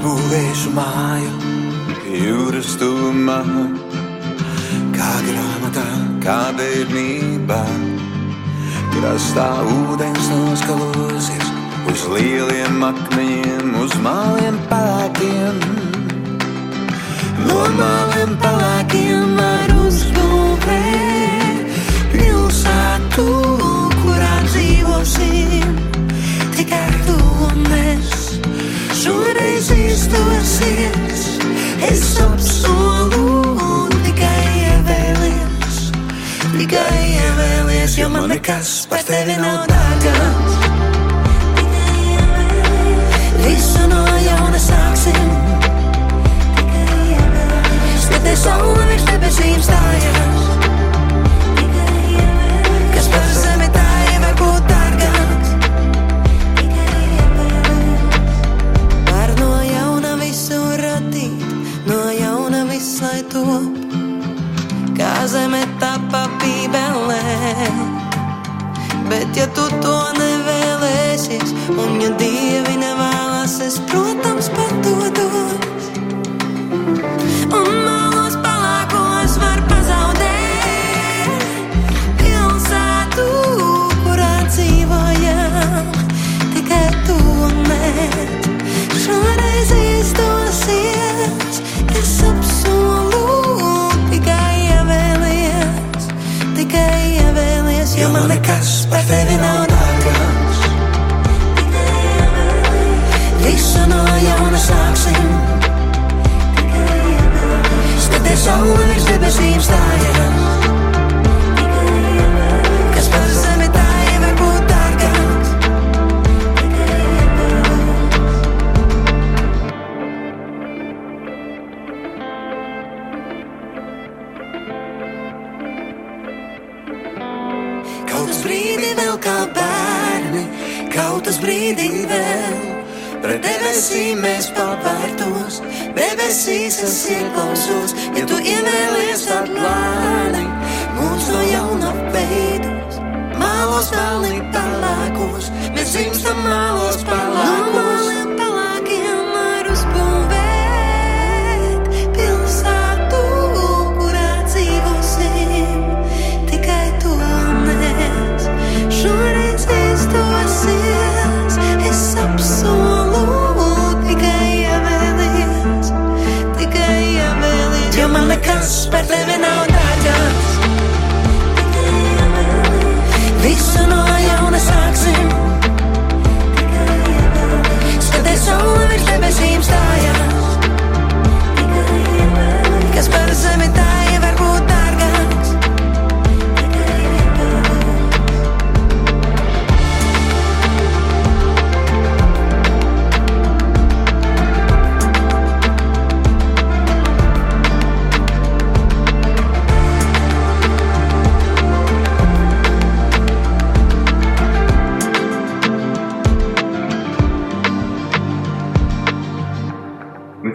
[0.08, 1.32] uzbūvēšu māju
[2.12, 3.40] jūras tuvumā,
[4.96, 5.86] kā grāmatā,
[6.24, 7.60] kā bērnībā.
[8.96, 11.52] Krastā ūdens noskalosies
[11.92, 15.87] uz lieliem akmeņiem, uz māliem pēkiem.
[17.48, 21.64] No māliem pēkiem var uzbūvēt
[22.12, 23.26] pilsētu,
[24.02, 25.78] kurā dzīvosim
[26.58, 28.12] tikai tu un mēs.
[28.98, 31.26] Šoreiz izdosies,
[31.88, 35.82] es apsolu tikai ievēlies,
[36.58, 40.56] tikai ievēlies, jo man nekas par tevi nav dārgāks.
[43.48, 45.47] Visu no jauna sāksim.
[48.28, 50.48] Skaties, saule virs debesīm stājās.
[52.92, 55.54] Kas par zemi tā ir varbūt dārgāks.
[59.08, 61.48] Var no jauna visu radīt,
[61.88, 63.80] no jauna viss lai top.
[65.00, 67.24] Kā zeme tapa bībelē.
[69.08, 69.98] Bet ja tu to
[98.08, 99.38] ievēlies, jo man nekas par tevi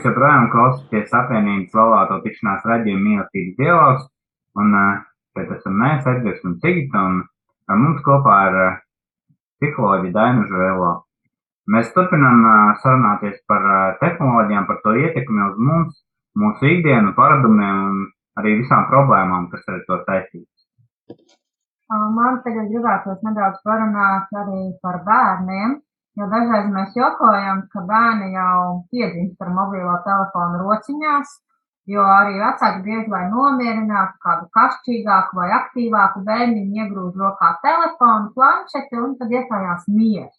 [0.03, 4.07] Jūs joprojām klausāties apvienības laulāto tikšanās raidījumu mīlestības dialogs,
[4.59, 4.73] un
[5.37, 7.21] šeit esam mēs, Edgars un Sigita, un
[7.71, 8.57] ar mums kopā ir
[9.63, 10.89] psiholoģi Daina Žvēlo.
[11.71, 12.43] Mēs turpinām
[12.83, 13.69] sarunāties par
[14.01, 15.95] tehnoloģijām, par to ietekmi uz mums,
[16.35, 18.03] mūsu ikdienu, paradumiem un
[18.43, 21.39] arī visām problēmām, kas ar to saistītas.
[21.95, 25.79] Man tagad gribētos nedaudz parunāt arī par bērniem,
[26.19, 31.33] jo dažreiz mēs jokojam, ka bērni jau piedzimst ar mobilo telefonu rociņās,
[31.93, 39.03] jo arī vecāki bieži, lai nomierinātu kādu kašķīgāku vai aktīvāku bērniņu, iegrūž rokā telefonu, planšeti
[39.03, 40.37] un tad iestājās miers.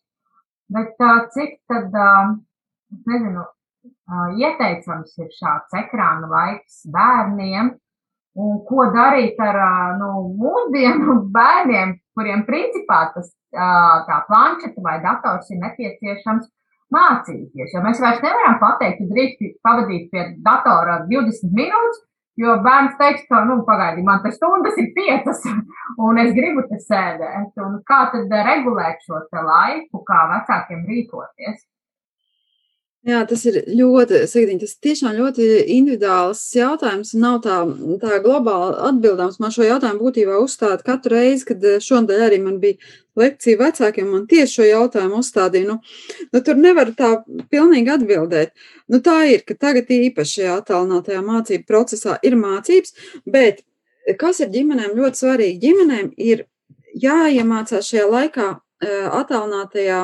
[0.74, 0.96] Bet
[1.36, 1.94] cik tad,
[3.10, 3.44] nezinu,
[4.40, 7.74] ieteicams ir šāds ekrāna laiks bērniem,
[8.34, 9.60] Un ko darīt ar
[10.00, 10.10] nu,
[10.42, 16.48] mūsdienu bērniem, kuriem principā tas tā planšeta vai dators ir nepieciešams
[16.94, 17.74] mācīties?
[17.74, 22.02] Jo mēs vairs nevaram pateikt, ka drīkst pavadīt pie datora 20 minūtes,
[22.42, 25.44] jo bērns teiks, ka, nu, pagaidi, man tas stundas ir piecas,
[26.06, 27.54] un es gribu te sēdēt.
[27.66, 31.62] Un kā tad regulēt šo te laiku, kā vecākiem rīkoties?
[33.04, 37.10] Jā, tas ir ļoti, Sigdiņ, tas tiešām ļoti individuāls jautājums.
[37.20, 37.58] Nav tā,
[38.00, 39.42] tā globāli atbildāms.
[39.44, 42.80] Man šo jautājumu būtībā uzstāda katru reizi, kad eh, šodien arī man bija
[43.20, 45.74] lekcija vecākiem, man tieši šo jautājumu uzstādīja.
[45.74, 45.78] Nu,
[46.32, 47.12] nu, tur nevar tā
[47.52, 48.56] pilnīgi atbildēt.
[48.88, 52.96] Nu, tā ir, ka tagad īpaši šajā attālinātajā mācību procesā ir mācības,
[53.28, 53.66] bet
[54.20, 55.60] kas ir ģimenēm ļoti svarīgi?
[55.68, 56.48] Ģimenēm ir
[57.04, 60.00] jāiemācās šajā laikā attālinātajā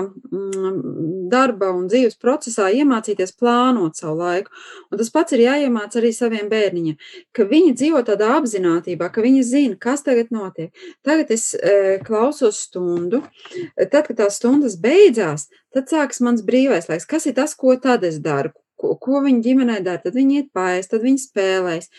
[1.30, 4.54] darba un dzīves procesā iemācīties plānot savu laiku.
[4.90, 6.98] Un tas pats ir jāiemāc arī saviem bērniņiem,
[7.36, 10.72] ka viņi dzīvo tādā apzinātībā, ka viņi zina, kas tagad notiek.
[11.06, 11.52] Tagad es
[12.08, 13.24] klausos stundu,
[13.78, 17.10] tad, kad tās stundas beidzās, tad sāks mans brīvais laiks.
[17.10, 18.56] Kas ir tas, ko tad es daru?
[18.80, 21.90] Ko, ko viņa ģimenē dara, tad viņi iet pāriest, tad viņi spēlēs.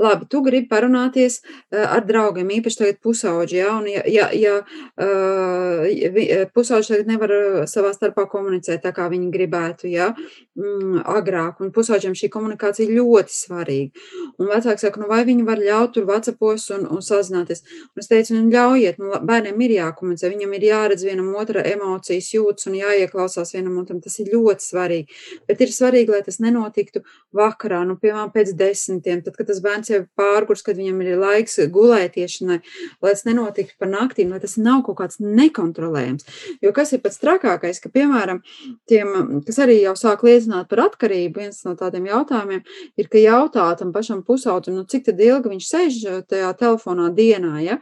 [0.00, 4.56] Labi, tu gribi parunāties uh, ar draugiem, īpaši tagad pusauģi, ja, un ja, ja, ja
[4.64, 7.34] uh, pusauģi tagad nevar
[7.70, 10.10] savā starpā komunicēt tā, kā viņi gribētu, ja,
[10.58, 14.06] mm, agrāk, un pusauģiem šī komunikācija ļoti svarīga.
[14.40, 17.62] Un vecāki saka, nu vai viņi var ļaut tur vecapos un, un sazināties.
[17.94, 22.30] Un es teicu, nu ļaujiet, nu bērniem ir jākomunicē, viņam ir jāredz vienam otra emocijas
[22.34, 25.20] jūtas un jāieklausās vienam otram, tas ir ļoti svarīgi.
[25.50, 27.02] Bet ir svarīgi, lai tas nenotiktu
[27.36, 31.20] vakarā, nu, piemēram, pēc desmitiem, tad, kad tas bērns jau ir pārgurs, kad viņam ir
[31.20, 32.60] laiks gulētiešanai,
[33.02, 36.26] lai tas nenotiktu par naktīm, lai tas nav kaut kāds nekontrolējams.
[36.64, 38.42] Jo kas ir pats trakākais, ka, piemēram,
[38.90, 42.62] tiem, kas arī jau sāk liecināt par atkarību, viens no tādiem jautājumiem
[43.00, 46.00] ir, ka jautā tam pašam pusaudzim, nu, cik tad ilgi viņš sēž
[46.30, 47.78] tajā telefonā dienā, ja?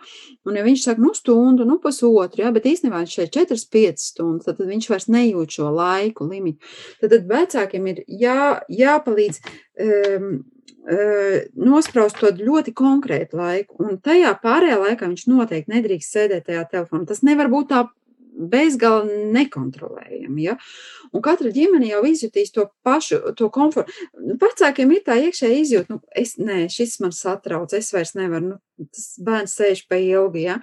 [0.49, 2.53] Un ja viņš saka, nu, stundu, nu, pusotru, ja?
[2.55, 6.63] bet īstenībā viņš šeit 4-5 stundas, tad viņš vairs nejūt šo laiku limitu.
[7.03, 8.38] Tad, tad vecākiem ir jā,
[8.73, 9.41] jāpalīdz
[9.85, 10.31] um,
[11.59, 17.05] nospraust to ļoti konkrētu laiku, un tajā pārējā laikā viņš noteikti nedrīkst sēdēt tajā telefonā.
[17.11, 17.83] Tas nevar būt tā
[18.39, 20.47] bezgalīgi nekontrolējami.
[20.47, 20.57] Ja?
[21.13, 23.93] Un katra ģimene jau izjutīs to pašu, to komfortu.
[24.15, 28.55] Vecākiem ir tā iekšēji izjūta, nu, es, nē, šis man satrauc, es vairs nevaru.
[28.55, 30.45] Nu, tas bērns sēž pa ilgi.
[30.47, 30.59] Ja?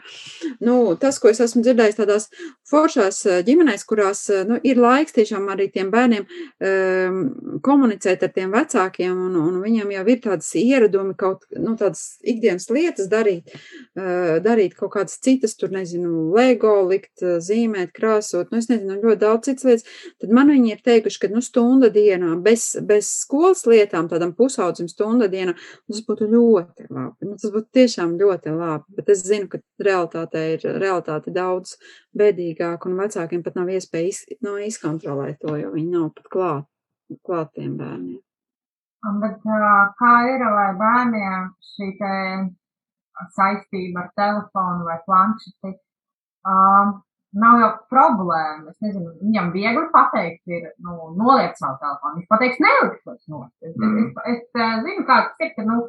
[0.63, 2.27] Nu, tas, ko es esmu dzirdējis tādās
[2.69, 7.19] foršās ģimenēs, kurās nu, ir laiks tiešām arī tiem bērniem um,
[7.65, 12.69] komunicēt ar tiem vecākiem, un, un viņiem jau ir tādas ieradumi, kaut nu, tādas ikdienas
[12.71, 13.51] lietas darīt,
[13.99, 17.25] uh, darīt kaut kādas citas, tur nezinu, lego, likt,
[17.65, 19.85] zīmēt, krāsot, nu, es nezinu, ļoti daudz citas lietas,
[20.21, 24.87] tad man viņi ir teikuši, ka, nu, stunda dienā, bez, bez skolas lietām, tādam pusaudzim
[24.91, 25.55] stunda dienā,
[25.87, 27.29] tas būtu ļoti labi.
[27.29, 31.77] Nu, tas būtu tiešām ļoti labi, bet es zinu, ka realitātē ir realitāte daudz
[32.15, 36.69] bēdīgāka un vecākiem pat nav iespēja iz, no, izkontrolēt to, jo viņi nav pat klāt,
[37.25, 38.21] klāt tiem bērniem.
[39.21, 39.43] Bet
[39.99, 42.13] kā ir, lai bērniem šī te
[43.35, 46.95] saistība ar telefonu vai planšeti uh,
[47.41, 48.71] nav jau problēma.
[48.71, 52.19] Es nezinu, viņam viegli pateikt, ir nu, noliekt savu telefonu.
[52.19, 53.53] Viņš pateiks, nelikt tos nost.
[53.61, 53.97] Es, mm.
[54.01, 55.81] es, es, es zinu, kā tas ir, ka, nu,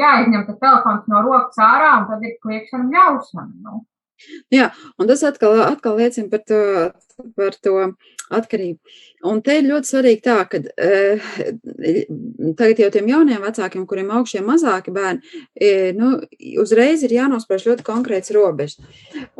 [0.00, 3.50] jāizņem tas telefons no rokas ārā, un tad ir kliekšana un ļaušana.
[3.66, 3.82] Nu.
[4.54, 6.60] Jā, un tas atkal, atkal liecina par to,
[7.36, 7.76] par to
[8.34, 8.78] atkarību.
[9.24, 11.28] Un te ir ļoti svarīgi tā, ka uh,
[12.58, 15.24] tagad jau tiem jauniem vecākiem, kuriem augšie mazāki bērni,
[15.96, 16.10] nu,
[16.60, 18.80] uzreiz ir jānosprauž ļoti konkrēts robežs.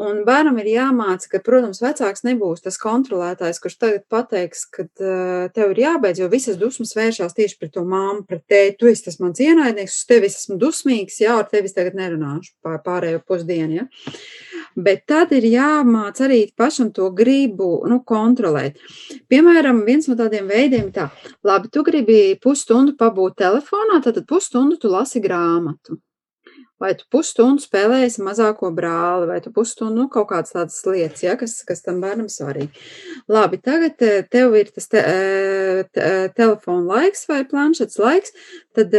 [0.01, 5.53] Un bērnam ir jāmāca, ka, protams, vecāks nebūs tas kontrolētājs, kurš tagad pateiks, ka uh,
[5.55, 9.09] tev ir jābeidz, jo visas dusmas vēršās tieši pret to māmu, pret tēti, tu esi
[9.11, 13.21] tas mans ienaidnieks, uz tevi esmu dusmīgs, jā, ar tevi es tagad nerunāšu pār, pārējo
[13.29, 13.89] pusdienu, ja.
[14.75, 18.81] Bet tad ir jāmāc arī pašam to gribu, nu, kontrolēt.
[19.33, 21.11] Piemēram, viens no tādiem veidiem ir tā,
[21.47, 26.01] labi, tu gribi pusstundu pabūt telefonā, tad pusstundu tu lasi grāmatu.
[26.83, 31.37] Vai tu pusstundu spēlējies mazāko brāli, vai tu pusstundu, nu, kaut kādas tādas lietas, ja,
[31.39, 32.83] kas, kas tam bērnam svarīgi.
[33.31, 38.35] Labi, tagad eh, tev ir tas te, eh, te, eh, telefona laiks vai planšets laiks,
[38.75, 38.93] tad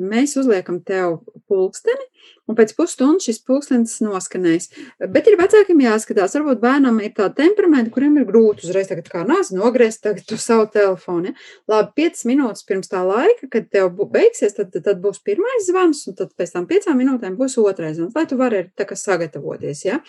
[0.00, 1.20] mēs uzliekam tev
[1.52, 2.08] pulksteni,
[2.48, 4.68] un pēc pusstundas šis pulkstenis noskanēs.
[5.12, 9.22] Bet ir vecākiem jāskatās, varbūt bērnam ir tāda temperamenta, kuriem ir grūti uzreiz tagad kā
[9.28, 11.30] nāc nogriezt tagad tu savu telefonu.
[11.30, 11.36] Ja?
[11.70, 16.18] Labi, 5 minūtes pirms tā laika, kad tev beigsies, tad, tad būs pirmais zvans, un
[16.18, 19.84] tad pēc tam 5 minūtēm būs otrais zvans, lai tu vari tā kā sagatavoties.
[19.86, 20.00] Ja?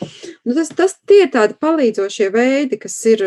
[0.44, 3.26] Nu, tas, tas tie ir tādi palīdzošie veidi, kas ir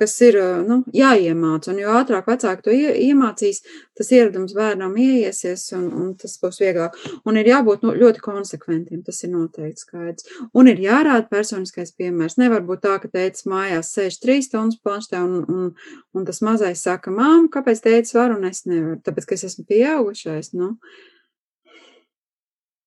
[0.00, 1.70] kas ir nu, jāiemāca.
[1.72, 3.62] Un jo ātrāk vecāki to iemācīs,
[3.98, 6.98] tas ieradums bērnam ieiesies, un, un tas būs vieglāk.
[7.28, 10.28] Un ir jābūt nu, ļoti konsekventiem, tas ir noteikti skaidrs.
[10.54, 12.38] Un ir jārāda personiskais piemērs.
[12.42, 15.72] Nevar būt tā, ka tēcis mājās sēž trīs stundas planštē, un, un,
[16.14, 19.00] un tas mazais saka, māmu, kāpēc tēcis var un es nevaru?
[19.04, 20.54] Tāpēc, ka es esmu pieaugušais.
[20.58, 20.74] Nu,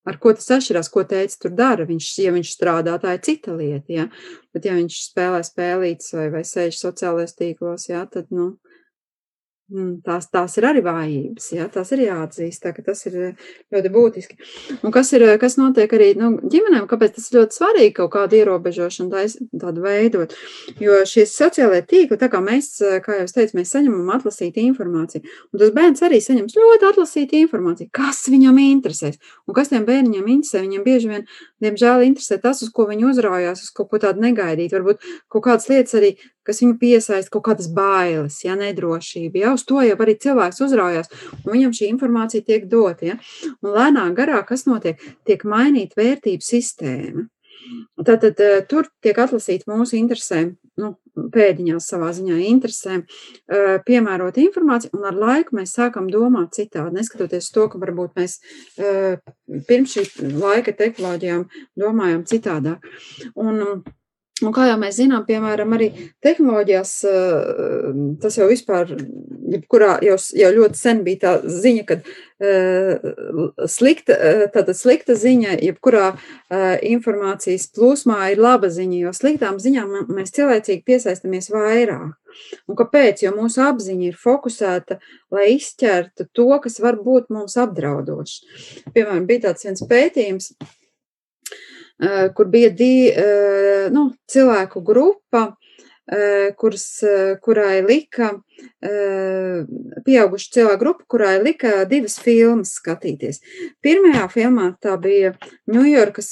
[0.08, 1.88] ar ko tas atšķirās, ko teica tur dara.
[1.90, 4.08] Viņš, ja viņš strādā, tā ir cita lieta, ja?
[4.56, 8.06] bet ja viņš spēlē spēlītas vai, vai sēž sociālajos tīklos, ja?
[8.12, 8.54] tad, nu,
[10.06, 13.18] tās, tās ir arī vājības, jā, tās ir jāatzīst, tā, tas ir
[13.74, 14.38] ļoti būtiski.
[14.80, 18.40] Un kas, ir, kas notiek arī nu, ģimenēm, kāpēc tas ir ļoti svarīgi kaut kādu
[18.40, 20.36] ierobežošanu tais, tādu veidot,
[20.84, 25.26] jo šie sociālai tīkli, tā kā mēs, kā jau es teicu, mēs saņemam atlasītu informāciju,
[25.52, 30.32] un tas bērns arī saņems ļoti atlasītu informāciju, kas viņam interesēs, un kas tiem bērniņiem
[30.38, 31.28] interesē, viņam bieži vien,
[31.64, 35.68] diemžēl, interesē tas, uz ko viņi uzrājās, uz kaut ko tādu negaidīt, varbūt kaut kādas
[35.72, 36.16] lietas arī
[36.48, 39.44] kas viņu piesaista kaut kādas bailes, ja nedrošība.
[39.44, 41.12] Ja, uz to jau arī cilvēks uzraujās,
[41.44, 43.14] un viņam šī informācija tiek dota.
[43.14, 43.18] Ja.
[43.62, 47.28] Un lēnām garā, kas notiek, tiek mainīta vērtību sistēma.
[47.98, 50.92] Tātad eh, tur tiek atlasīta mūsu interesēm, nu,
[51.34, 57.50] pēdiņās savā ziņā interesēm, eh, piemērot informāciju, un ar laiku mēs sākam domāt citādi, neskatoties
[57.56, 58.38] to, ka varbūt mēs
[58.78, 59.18] eh,
[59.70, 61.48] pirms šī laika tehnoloģijām
[61.82, 62.86] domājam citādāk.
[63.36, 63.84] Un,
[64.46, 65.88] Un kā jau mēs zinām, piemēram, arī
[66.22, 67.88] tehnoloģijās, eh,
[68.22, 68.94] tas jau vispār,
[69.54, 73.08] jebkurā jau, jau ļoti sen bija tā ziņa, ka eh,
[73.66, 76.12] slikta, eh, tātad slikta ziņa, jebkurā
[76.86, 82.14] informācijas plūsmā ir laba ziņa, jo sliktām ziņām mēs cilvēcīgi piesaistamies vairāk.
[82.70, 83.24] Un kāpēc?
[83.26, 85.00] Jo mūsu apziņa ir fokusēta,
[85.34, 88.44] lai izķertu to, kas var būt mums apdraudošs.
[88.94, 90.52] Piemēram, bija tāds viens pētījums,
[92.36, 95.56] kur bija divi eh, nu, cilvēku grupa,
[96.06, 96.86] eh, kuras,
[97.42, 98.36] kurai lika,
[100.06, 103.42] pieauguši cilvēku grupa, kurai lika divas filmas skatīties.
[103.86, 105.34] Pirmajā filmā tā bija
[105.70, 106.30] Ņujorkas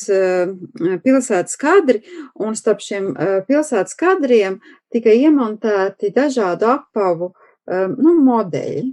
[1.06, 2.02] pilsētas kadri,
[2.42, 3.12] un starp šiem
[3.50, 4.60] pilsētas kadriem
[4.94, 7.34] tika iemontēti dažādu apavu
[7.68, 8.88] nu, modeļi.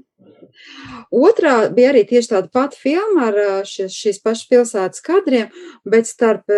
[1.12, 3.38] Otrā bija arī tieši tāda pati filma ar
[3.68, 5.50] šis, šīs pašas pilsētas kadriem,
[5.88, 6.50] bet starp,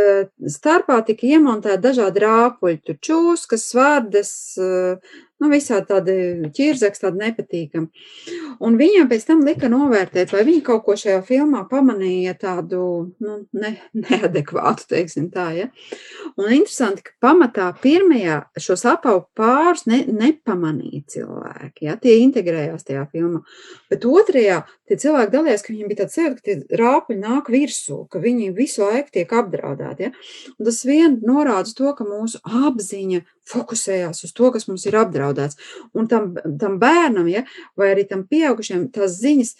[0.56, 4.32] starpā tika iemontēti dažādi rāpuļi, tur čūskas, svārdes,
[5.42, 6.14] nu, visādi tādi
[6.54, 8.04] ķirzeks, tādi nepatīkami.
[8.64, 12.80] Un viņiem pēc tam lika novērtēt, vai viņi kaut ko šajā filmā pamanīja tādu,
[13.24, 15.68] nu, ne, neadekvātu, teiksim tā, ja.
[16.38, 23.04] Un interesanti, ka pamatā pirmajā šos apaugu pārus ne, nepamanīja cilvēki, ja, tie integrējās tajā
[23.12, 23.42] filmā.
[23.92, 28.04] Bet otrajā tie cilvēki dalījās, ka viņiem bija tāds sajūta, ka tie rāpuļi nāk virsū,
[28.10, 30.14] ka viņi visu laiku tiek apdraudēti, ja.
[30.58, 35.58] Un tas vien norāda to, ka mūsu apziņa fokusējās uz to, kas mums ir apdraudēts.
[35.96, 37.44] Un tam, tam bērnam, ja,
[37.78, 39.54] vai arī tam pieaugušiem, tās ziņas,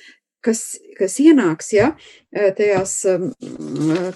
[0.45, 0.63] kas,
[0.99, 1.93] kas ienāks, ja,
[2.35, 2.95] tajās,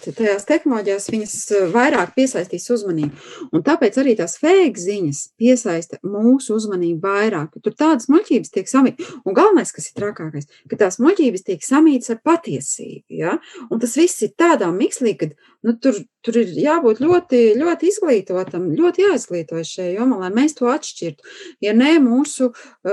[0.04, 1.34] tajās tehnoloģijās, viņas
[1.74, 3.12] vairāk piesaistīs uzmanību.
[3.54, 7.58] Un tāpēc arī tās fake ziņas piesaista mūsu uzmanību vairāk.
[7.62, 9.12] Tur tādas muļķības tiek samītas.
[9.24, 13.06] Un galvenais, kas ir trakākais, ka tās muļķības tiek samītas ar patiesību.
[13.20, 13.38] Ja?
[13.70, 15.30] Un tas viss ir tādā mikslī, ka
[15.66, 20.68] nu, tur, tur ir jābūt ļoti, ļoti izglītotam, ļoti jāizglītojas šajā jomā, lai mēs to
[20.70, 21.26] atšķirtu.
[21.64, 22.50] Ja nē, mūsu,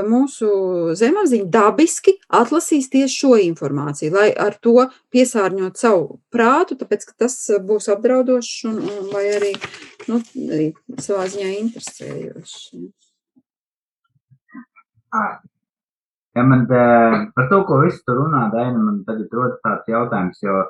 [0.10, 0.50] mūsu
[0.98, 7.40] zemapziņa dabiski atlasīs tieši šo informāciju, lai ar to piesārņot savu prātu, tāpēc, ka tas
[7.66, 9.52] būs apdraudošs un, un vai arī,
[10.12, 10.20] nu,
[10.52, 12.56] arī savā ziņā interesējošs.
[16.36, 20.66] Ja man par to, ko visu tur runā, Daina, man tagad rodas tāds jautājums, jo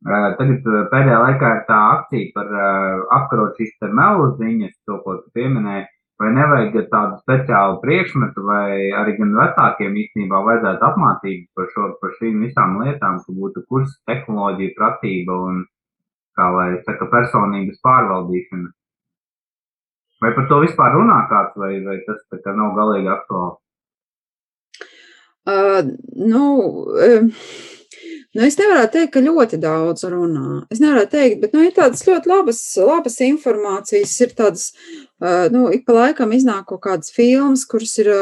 [0.00, 2.52] Tagad pēdējā laikā ir tā akcija par
[3.18, 5.84] apkarot šīs te melu ziņas, to, ko tu pieminēji,
[6.20, 12.12] vai nevajag tādu speciālu priekšmetu, vai arī gan vecākiem īstenībā vajadzētu apmācību par, šo, par
[12.18, 15.64] šīm visām lietām, ka būtu kurs tehnoloģija pratība un,
[16.36, 18.68] kā lai saka, personības pārvaldīšana.
[20.20, 23.56] Vai par to vispār runā kāds, vai, vai tas tā kā nav galīgi aktuāli?
[25.48, 25.80] Uh,
[26.20, 26.44] nu,
[27.00, 27.46] uh,
[28.34, 30.60] Nu, es nevaru teikt, ka ļoti daudz runā.
[30.70, 34.68] Es nevaru teikt, bet nu, ir tādas ļoti labas, labas informācijas, ir tādas,
[35.54, 38.12] nu, ik pa laikam iznāk kaut kādas filmas, kuras ir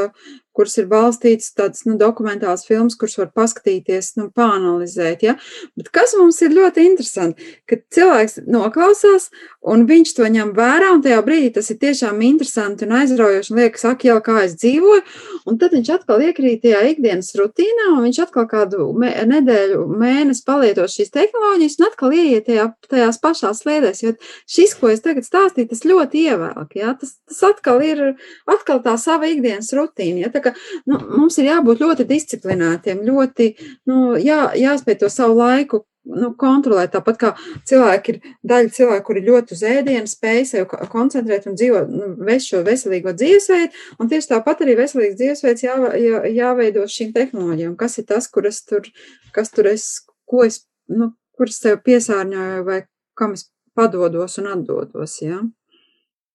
[0.58, 5.22] kuras ir balstītas tādas nu, dokumentālas filmas, kuras var paskatīties, nu, pāanalizēt.
[5.22, 5.36] Ja?
[5.78, 9.28] Bet kas mums ir ļoti interesanti, ka cilvēks noklausās,
[9.62, 13.60] un viņš to ņem vērā, un tajā brīdī tas ir tiešām interesanti un aizraujoši, un
[13.62, 15.04] liekas, ak, jau kā es dzīvoju,
[15.48, 20.44] un tad viņš atkal iekrīt tajā ikdienas rutīnā, un viņš atkal kādu mē, nedēļu, mēnesi
[20.48, 24.14] palietos šīs tehnoloģijas, un atkal ieiet tajā, tajās pašās sliedēs, jo
[24.50, 26.94] šis, ko es tagad stāstīju, tas ļoti ievēlk, ja?
[26.98, 28.04] tas, tas atkal ir
[28.48, 30.26] atkal tā sava ikdienas rutīna.
[30.26, 30.32] Ja?
[30.48, 33.52] Ka nu, mums ir jābūt ļoti disciplinētiem, ļoti
[33.90, 36.92] nu, jā, jāspēj to savu laiku nu, kontrolēt.
[36.94, 37.32] Tāpat kā
[37.68, 42.52] cilvēki ir daļa cilvēku, kuri ļoti uz ēdienu spēj sev koncentrēt un dzīvot, nu, vest
[42.52, 47.76] šo veselīgo dzīvesveidu, un tieši tāpat arī veselīgs dzīvesveids jā, jā, jāveido šīm tehnoloģijām.
[47.80, 48.88] Kas ir tas, kur es tur,
[49.36, 49.90] kas tur es,
[50.28, 52.82] ko es, nu, kur es sev piesārņoju vai
[53.18, 55.42] kam es padodos un atdodos, jā.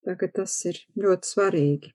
[0.04, 1.94] Tā ka tas ir ļoti svarīgi.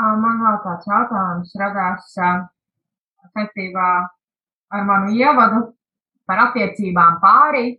[0.00, 3.90] Man vēl tāds jautājums radās saistībā
[4.70, 5.68] ar manu ievadu
[6.28, 7.78] par attiecībām pārī.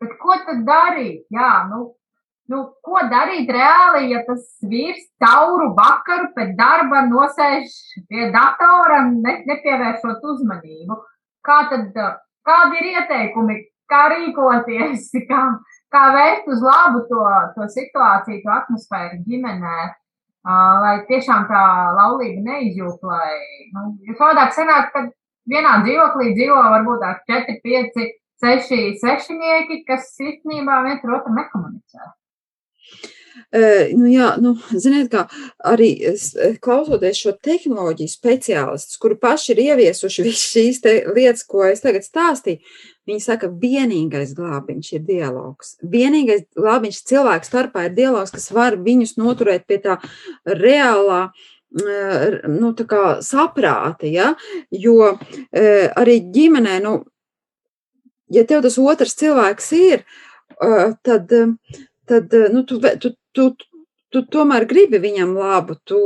[0.00, 1.26] Bet ko tad darīt?
[1.34, 1.82] Jā, nu,
[2.50, 7.74] nu, ko darīt reāli, ja tas vīrs cauru vakaru pēc darba nosēž
[8.08, 10.96] pie datora, ne, nepievēršot uzmanību?
[11.44, 11.92] Kā tad,
[12.48, 13.58] kādi ir ieteikumi,
[13.90, 15.44] kā rīkoties, kā,
[15.92, 17.26] kā vērst uz labu to,
[17.58, 19.90] to situāciju, to atmosfēru ģimenē,
[20.44, 21.64] lai tiešām tā
[21.96, 23.34] laulība neizjūt, lai,
[23.74, 25.04] nu, jo savādāk sanāk, ka
[25.50, 28.00] vienā dzīvoklī dzīvo varbūt tā 4, 5,
[28.40, 32.12] 6 svešinieki, kas īstenībā viens otru nekomunicē.
[33.50, 35.26] Nu, jā, nu, ziniet, kā
[35.66, 35.90] arī
[36.62, 40.82] klausoties šo tehnoloģiju speciālistus, kuri paši ir ieviesuši visas šīs
[41.14, 42.60] lietas, ko es tagad stāstīju,
[43.10, 45.76] viņi saka, vienīgais glābiņš ir dialogs.
[45.82, 49.98] Vienīgais glābiņš cilvēku starpā ir dialogs, kas var viņus noturēt pie tā
[50.46, 51.30] reālā
[51.70, 52.74] nu,
[53.26, 54.06] saprāta.
[54.10, 54.34] Ja?
[54.70, 55.14] Jo
[55.50, 56.98] arī ģimenē, nu,
[58.30, 60.04] ja tev tas otrs cilvēks ir,
[61.06, 61.32] tad,
[62.10, 63.50] tad nu, tu, tu, tu,
[64.10, 66.00] tu tomēr gribi viņam labu, tu,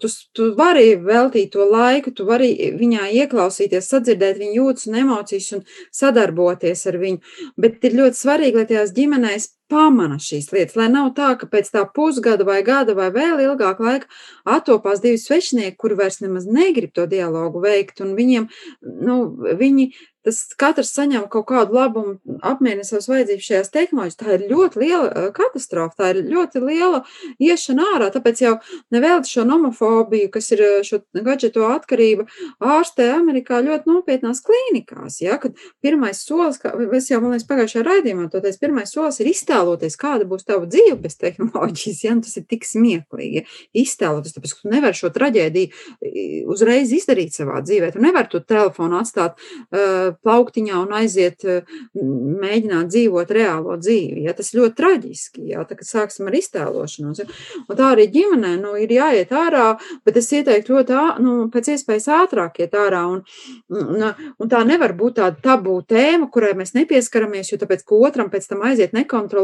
[0.00, 5.50] tu, tu vari veltīt to laiku, tu vari viņā ieklausīties, sadzirdēt viņa jūtas un emocijas
[5.58, 5.64] un
[5.94, 7.36] sadarboties ar viņu.
[7.60, 11.70] Bet ir ļoti svarīgi, lai tajās ģimenēs pamana šīs lietas, lai nav tā, ka pēc
[11.74, 14.10] tā pusgada vai gada vai vēl ilgāka laika
[14.56, 18.50] attopās divi svešinieki, kuri vairs nemaz negrib to dialogu veikt, un viņiem,
[19.06, 19.20] nu,
[19.60, 19.90] viņi
[20.24, 24.18] tas katrs saņem kaut kādu labumu, apmierina savas vajadzības šajās tehnoloģijās.
[24.20, 27.02] Tā ir ļoti liela eh, katastrofa, tā ir ļoti liela
[27.42, 28.08] iešana ārā.
[28.14, 28.54] Tāpēc jau
[28.94, 32.26] nevēlt šo nomofobiju, kas ir eh, šo gadžetu atkarība,
[32.74, 35.20] ārstē Amerikā ļoti nopietnās klīnikās.
[35.24, 39.20] Ja, kad pirmais solis, kā es jau, man liekas, pagājušajā raidījumā to teicu, pirmais solis
[39.20, 42.02] ir iztēloties, kāda būs tava dzīve bez tehnoloģijas.
[42.04, 43.44] Ja, tas ir tik smieklīgi.
[43.74, 47.92] Iztēloties, tāpēc, ka tu nevari šo traģēdiju uzreiz izdarīt savā dzīvē.
[47.94, 54.24] Tu nevari to telefonu atstāt uh, plauktiņā un aiziet eh, mēģināt dzīvot reālo dzīvi.
[54.26, 54.34] Ja?
[54.36, 55.64] Tas ļoti traģiski, ja?
[55.68, 57.22] tā, sāksim ar iztēlošanos.
[57.22, 57.28] Ja?
[57.68, 59.74] Un tā arī ģimenē nu, ir jāiet ārā,
[60.06, 63.04] bet es ieteiktu ļoti nu, pēc iespējas ātrāk iet ārā.
[63.14, 63.22] Un,
[63.74, 64.06] un,
[64.40, 68.48] un tā nevar būt tāda tabū tēma, kurai mēs nepieskaramies, jo tāpēc, ka otram pēc
[68.50, 68.94] tam aiziet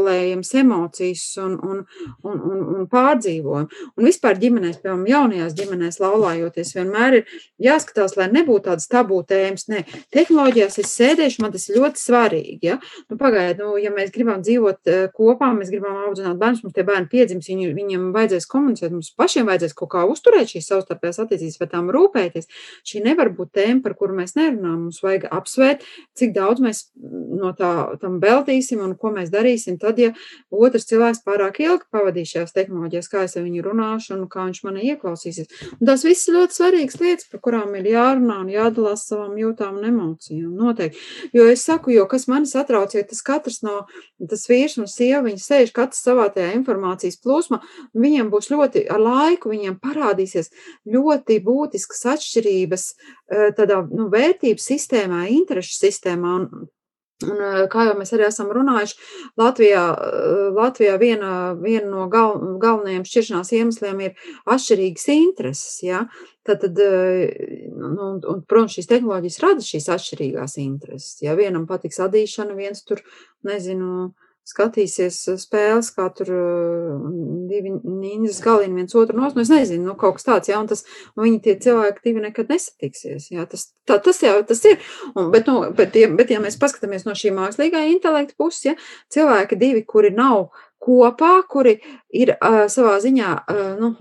[0.01, 1.81] nekontrolējams emocijas un, un,
[2.23, 3.81] un, un, un pārdzīvojumi.
[3.97, 9.67] Un vispār ģimenēs, piemēram, jaunajās ģimenēs laulājoties, vienmēr ir jāskatās, lai nebūtu tādas tabū tēmas.
[10.11, 12.59] Tehnoloģija tehnoloģijās es sēdēšu, man tas ir ļoti svarīgi.
[12.65, 12.77] Ja?
[13.09, 16.85] Nu, Pagaidiet, nu, ja mēs gribam dzīvot uh, kopā, mēs gribam audzināt bērnus, mums tie
[16.87, 21.59] bērni piedzims, viņi, viņiem vajadzēs komunicēt, mums pašiem vajadzēs kaut kā uzturēt šīs savstarpējās attiecības,
[21.61, 22.49] vai tām rūpēties.
[22.87, 24.87] Šī nevar būt tēma, par kuru mēs nerunājam.
[24.87, 25.85] Mums vajag apsvērt,
[26.17, 27.71] cik daudz mēs no tā
[28.01, 29.77] tam veltīsim un ko mēs darīsim.
[29.81, 30.11] Tad, ja
[30.51, 34.61] otrs cilvēks pārāk ilgi pavadīs šajās tehnoloģijās, kā es ar viņu runāšu un kā viņš
[34.67, 35.51] manī ieklausīsies.
[35.79, 39.89] Un tās visas ļoti svarīgas lietas, par kurām ir jārunā un jādalās savām jūtām un
[39.89, 40.99] emocijām noteikti.
[41.35, 43.85] Jo es saku, jo kas mani satrauc, ja tas katrs no,
[44.29, 47.61] tas vīrs un sieva, viņi sēž katrs savā tajā informācijas plūsmā,
[47.97, 50.51] viņiem būs ļoti, ar laiku viņiem parādīsies
[50.91, 56.37] ļoti būtiskas atšķirības eh, tādā, nu, vērtības sistēmā, interešu sistēmā.
[56.41, 56.69] Un,
[57.27, 58.97] Un, eh, kā jau mēs arī esam runājuši,
[59.39, 64.15] Latvijā, eh, Latvijā viena, viena no gal, galvenajiem šķiršanās iemesliem ir
[64.45, 65.83] atšķirīgas intereses.
[65.83, 66.05] Ja?
[66.43, 71.21] Tad, tad, eh, un, un, protams, šīs tehnoloģijas rada šīs atšķirīgās intereses.
[71.21, 73.03] Ja vienam patiks adīšana, viens tur,
[73.43, 74.13] nezinu,
[74.47, 77.03] skatīsies eh, spēles, kā tur eh,
[77.51, 80.69] divi nīņas galīgi viens otru nos, nu es nezinu, nu kaut kas tāds, jā, un
[80.71, 80.83] tas,
[81.15, 84.81] un viņi tie cilvēki divi nekad nesatiksies, jā, tas, tā, tas jau, tas ir,
[85.13, 88.75] un, bet, nu, bet, ja, bet, ja mēs paskatāmies no šī mākslīgā intelekta puses, ja,
[89.13, 90.49] cilvēki divi, kuri nav
[90.81, 91.75] kopā, kuri
[92.11, 93.91] ir uh, savā ziņā uh, nu,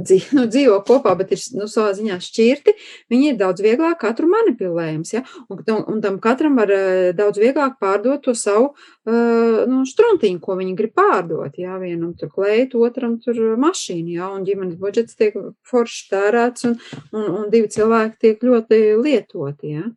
[0.00, 2.74] dzīvo, nu, dzīvo kopā, bet ir nu, savā ziņā šķirti,
[3.12, 5.12] viņi ir daudz vieglāk katru manipulējams.
[5.14, 5.22] Ja?
[5.48, 10.42] Un, un, un tam katram var uh, daudz vieglāk pārdot to savu uh, nu, struntiņu,
[10.42, 11.60] ko viņi grib pārdot.
[11.60, 11.78] Ja?
[11.82, 14.32] Vienam tur kleitu, otram tur mašīnu, ja?
[14.34, 15.36] un ģimenes budžets tiek
[15.68, 16.78] forši tērēts, un,
[17.12, 19.76] un, un divi cilvēki tiek ļoti lietoti.
[19.76, 19.88] Ja?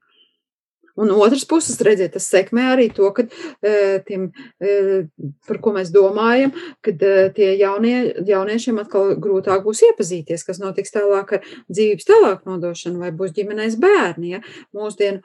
[0.93, 3.25] Un otrs puses, redziet, tas sekmē arī to, ka
[4.05, 4.27] tiem,
[5.47, 6.53] par ko mēs domājam,
[6.85, 7.01] kad
[7.33, 7.95] tie jaunie,
[8.27, 13.79] jauniešiem atkal grūtāk būs iepazīties, kas notiks tālāk ar dzīves tālāk nodošanu, vai būs ģimenēs
[13.81, 14.35] bērni.
[14.35, 14.43] Ja?
[14.77, 15.23] Mūsdienu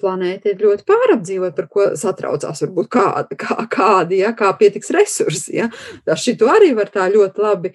[0.00, 4.32] planēta ir ļoti pārapdzīvot, par ko satraucās varbūt kādi, kā, kādi ja?
[4.38, 5.58] kā pietiks resursi.
[5.60, 5.68] Ja?
[6.16, 7.74] Šito arī var tā ļoti labi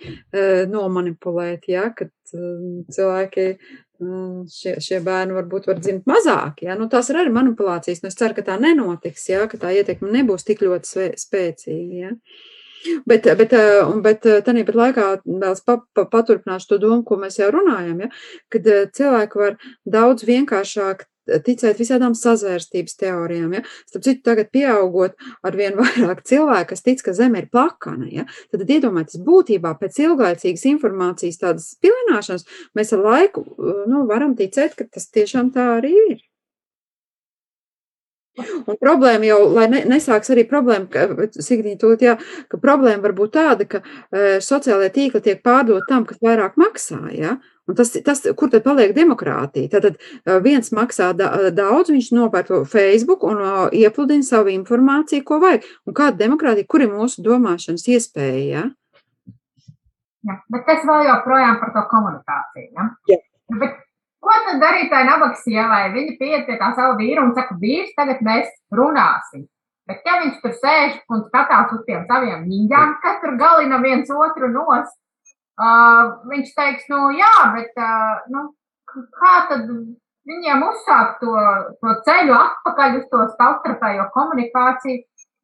[0.74, 1.92] nomanipulēt, ja?
[1.94, 3.46] kad cilvēki
[4.52, 6.64] šie, šie bērni varbūt var dzimt mazāk.
[6.66, 6.78] Ja?
[6.80, 8.02] Nu, tās ir arī manipulācijas.
[8.04, 9.46] Nu, es ceru, ka tā nenotiks, ja?
[9.52, 12.02] ka tā ietekme nebūs tik ļoti spēcīga.
[12.02, 12.16] Ja?
[13.06, 13.54] Bet, bet,
[14.02, 18.10] bet tāpat laikā vēl pa, pa, paturpināšu to domu, ko mēs jau runājam, ja?
[18.54, 23.56] kad cilvēki var daudz vienkāršāk ticēt visādām sazvērstības teorijām.
[23.58, 23.64] Ja?
[23.90, 28.28] Starp citu, tagad pieaugot ar vien vairāk cilvēku, kas tic, ka Zeme ir plakana, ja?
[28.54, 32.48] tad iedomājieties, būtībā pēc ilglaicīgas informācijas tādas pilināšanas
[32.78, 33.46] mēs ar laiku
[33.90, 36.20] nu, varam ticēt, ka tas tiešām tā arī ir.
[38.40, 42.14] Un problēma jau, lai ne, nesāks arī problēma, ka, Signī, tūlīt, jā,
[42.48, 47.02] ka problēma var būt tāda, ka e, sociālajie tīkli tiek pārdot tam, kas vairāk maksā,
[47.12, 47.36] jā,
[47.70, 49.70] Un tas, tas, kur tad paliek demokrātija?
[49.72, 50.00] Tad
[50.44, 53.44] viens maksā daudz, viņš nopērk Facebook un
[53.78, 55.68] iepludina savu informāciju, ko vajag.
[55.88, 58.66] Un kāda demokrātija, kur ir mūsu domāšanas iespēja?
[58.66, 59.36] Ja?
[60.28, 62.68] Ja, bet es vēl joprojām par to komunikāciju.
[62.76, 62.90] Ja?
[63.14, 63.22] Ja.
[63.62, 63.80] Bet
[64.22, 65.90] ko tad darīt tai nabaga sievai?
[65.96, 69.48] Viņa pieiet pie tā sava vīra un saka, vīrs, tagad mēs runāsim.
[69.90, 74.12] Bet ja viņš tur sēž un skatās uz tiem saviem niņģām, kas tur galina viens
[74.14, 74.96] otru nost,
[75.62, 78.48] Uh, viņš teiks, nu jā, bet uh, nu,
[78.88, 79.68] kā tad
[80.30, 81.34] viņiem uzsākt to,
[81.84, 85.04] to ceļu atpakaļ uz to savstarpējo komunikāciju,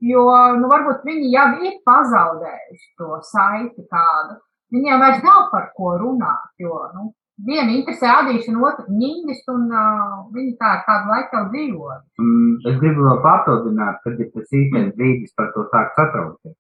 [0.10, 0.24] jo
[0.62, 4.40] nu, varbūt viņi jau ir pazaudējuši to saiti kādu.
[4.74, 7.12] Viņiem vairs nav par ko runāt, jo nu,
[7.46, 11.98] viena interesē ādīšana, otra ņīņas, un uh, viņi tā ar kādu laiku jau dzīvo.
[12.22, 16.56] Mm, es gribu vēl papildināt, kad ir tas īstais brīdis par to sākt satraukties.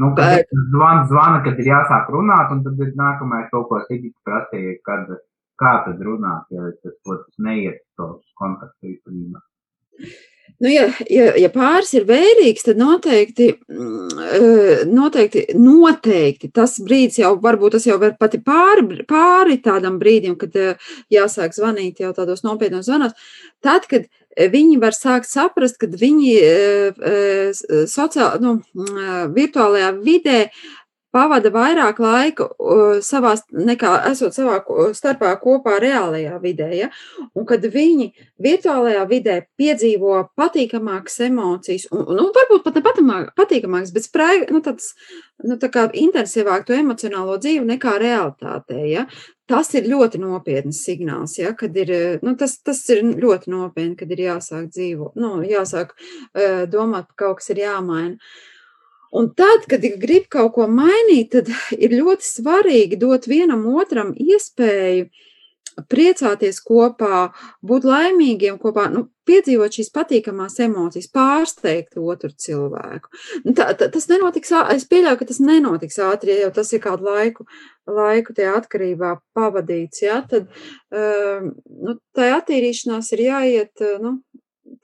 [0.00, 0.44] Nu, kad
[0.74, 5.08] zvana, zvana, kad ir jāsāk runāt, un tad ir nākamais kaut ko Sigits prasīja, kad,
[5.60, 9.40] kā tad runāt, ja tas, tas neiet to kontaktu īstenībā.
[10.58, 17.34] Nu, ja, ja, ja pāris ir vērīgs, tad noteikti, mm, noteikti, noteikti tas brīdis jau
[17.42, 20.56] varbūt tas jau var pati pāri, pāri tādam brīdim, kad
[21.12, 23.12] jāsāk zvanīt jau tādos nopietnos zvanos.
[23.64, 26.32] Tad, kad viņi var sākt saprast, ka viņi
[27.92, 28.56] sociāli, nu,
[29.36, 30.40] virtuālajā vidē
[31.14, 32.48] pavada vairāk laika
[33.04, 34.58] savā, nekā esot savā
[34.96, 36.70] starpā kopā reālajā vidē.
[36.76, 36.88] Ja?
[37.36, 38.10] Un kad viņi
[38.42, 42.84] virtuālajā vidē piedzīvo patīkamākas emocijas, un, nu, varbūt pat ne
[43.38, 44.92] patīkamākas, bet sprai, nu, tāds,
[45.44, 48.82] nu, tā kā intensīvāk to emocionālo dzīvi nekā realitātē.
[48.90, 49.06] Ja?
[49.46, 51.92] Tas ir ļoti nopietns signāls, ja, kad ir,
[52.26, 57.28] nu, tas, tas ir ļoti nopietni, kad ir jāsāk dzīvot, nu, jāsāk uh, domāt, ka
[57.28, 58.18] kaut kas ir jāmaina.
[59.14, 65.08] Un tad, kad grib kaut ko mainīt, tad ir ļoti svarīgi dot vienam otram iespēju
[65.90, 67.28] priecāties kopā,
[67.66, 73.12] būt laimīgiem kopā, nu, piedzīvot šīs patīkamās emocijas, pārsteigt otru cilvēku.
[73.44, 76.82] Nu, tā, tā, tas nenotiks, es pieļauju, ka tas nenotiks ātri, ja jau tas ir
[76.84, 77.46] kādu laiku,
[77.90, 84.18] laiku tajā atkarībā pavadīts, ja, tad um, nu, tai attīrīšanās ir jāiet nu,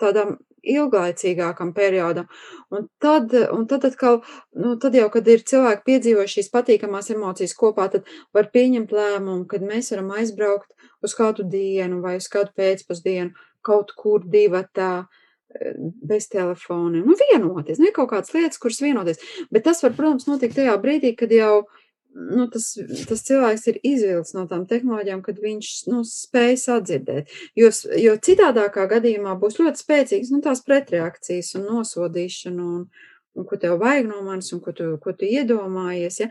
[0.03, 2.28] tādam ilglaicīgākam periodam.
[2.72, 4.20] Un tad, un tad atkal,
[4.58, 9.46] nu, tad jau, kad ir cilvēki piedzīvojuši šīs patīkamās emocijas kopā, tad var pieņemt lēmumu,
[9.50, 15.06] kad mēs varam aizbraukt uz kādu dienu vai uz kādu pēcpusdienu, kaut kur divatā,
[15.52, 17.04] eh, bez telefoniem.
[17.06, 19.22] Nu, vienoties, ne kaut kādas lietas, kuras vienoties.
[19.50, 21.66] Bet tas var, protams, notikt tajā brīdī, kad jau
[22.14, 22.72] nu, tas,
[23.08, 27.32] tas cilvēks ir izvilcis no tām tehnoloģijām, kad viņš nu, spēj sadzirdēt.
[27.58, 32.68] Jo, jo citādākā gadījumā būs ļoti spēcīgas nu, tās pretreakcijas un nosodīšana.
[32.76, 32.84] Un,
[33.32, 36.18] un ko tev vajag no manis, un ko tu, ko tu iedomājies.
[36.20, 36.28] Ja?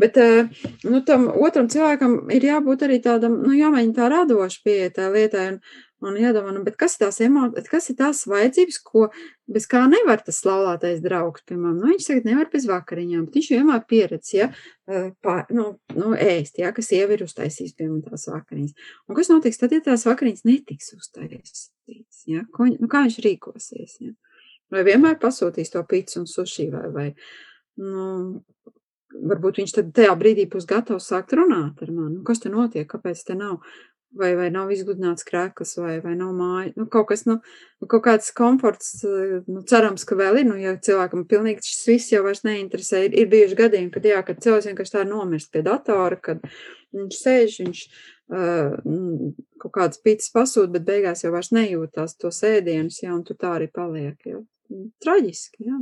[0.00, 0.48] Bet eh,
[0.88, 5.44] nu, tam otram cilvēkam ir jābūt arī tādam, nu, jāmēģina tā radoši pieeja tā lietai.
[5.52, 5.60] Un,
[6.04, 9.06] un jādomā, nu, kas emocijas, kas ir tās vajadzības, ko
[9.50, 13.50] bez kā nevar tas laulātais draugs, piemēram, nu, viņš tagad nevar bez vakariņām, bet viņš
[13.54, 14.50] vienmēr pieredz, ja,
[14.86, 18.88] eh, pār, nu, nu, ēst, ja, kas sieva ir uztaisījis, piemēram, tās vakariņas.
[19.08, 24.00] Un kas notiks tad, ja tās vakariņas netiks uztaisītas, ja, ko, nu, kā viņš rīkosies,
[24.04, 24.14] ja.
[24.68, 27.06] Vai vienmēr pasūtīs to pīci un suši, vai, vai
[27.80, 28.42] nu,
[29.16, 32.18] varbūt viņš tad tajā brīdī būs gatavs sākt runāt ar mani.
[32.18, 33.62] Nu, kas te notiek, kāpēc te nav?
[34.16, 36.70] Vai, vai nav izgludināts krēkls, vai, vai nav māja.
[36.80, 37.36] Nu, kaut kas, nu,
[37.84, 42.22] kaut kāds komforts, nu, cerams, ka vēl ir, nu, ja cilvēkam pilnīgi šis viss jau
[42.24, 43.04] vairs neinteresē.
[43.04, 46.40] Ir, ir bijuši gadījumi, kad, jā, kad cilvēks vienkārši tā nomirst pie datora, kad
[46.96, 47.82] viņš sēž, viņš
[48.32, 48.78] uh,
[49.60, 53.58] kaut kādas pīcis pasūta, bet beigās jau vairs nejūtās to sēdienus, jā, un tu tā
[53.58, 54.40] arī paliek, jā
[55.02, 55.68] traģiski.
[55.68, 55.78] Jā.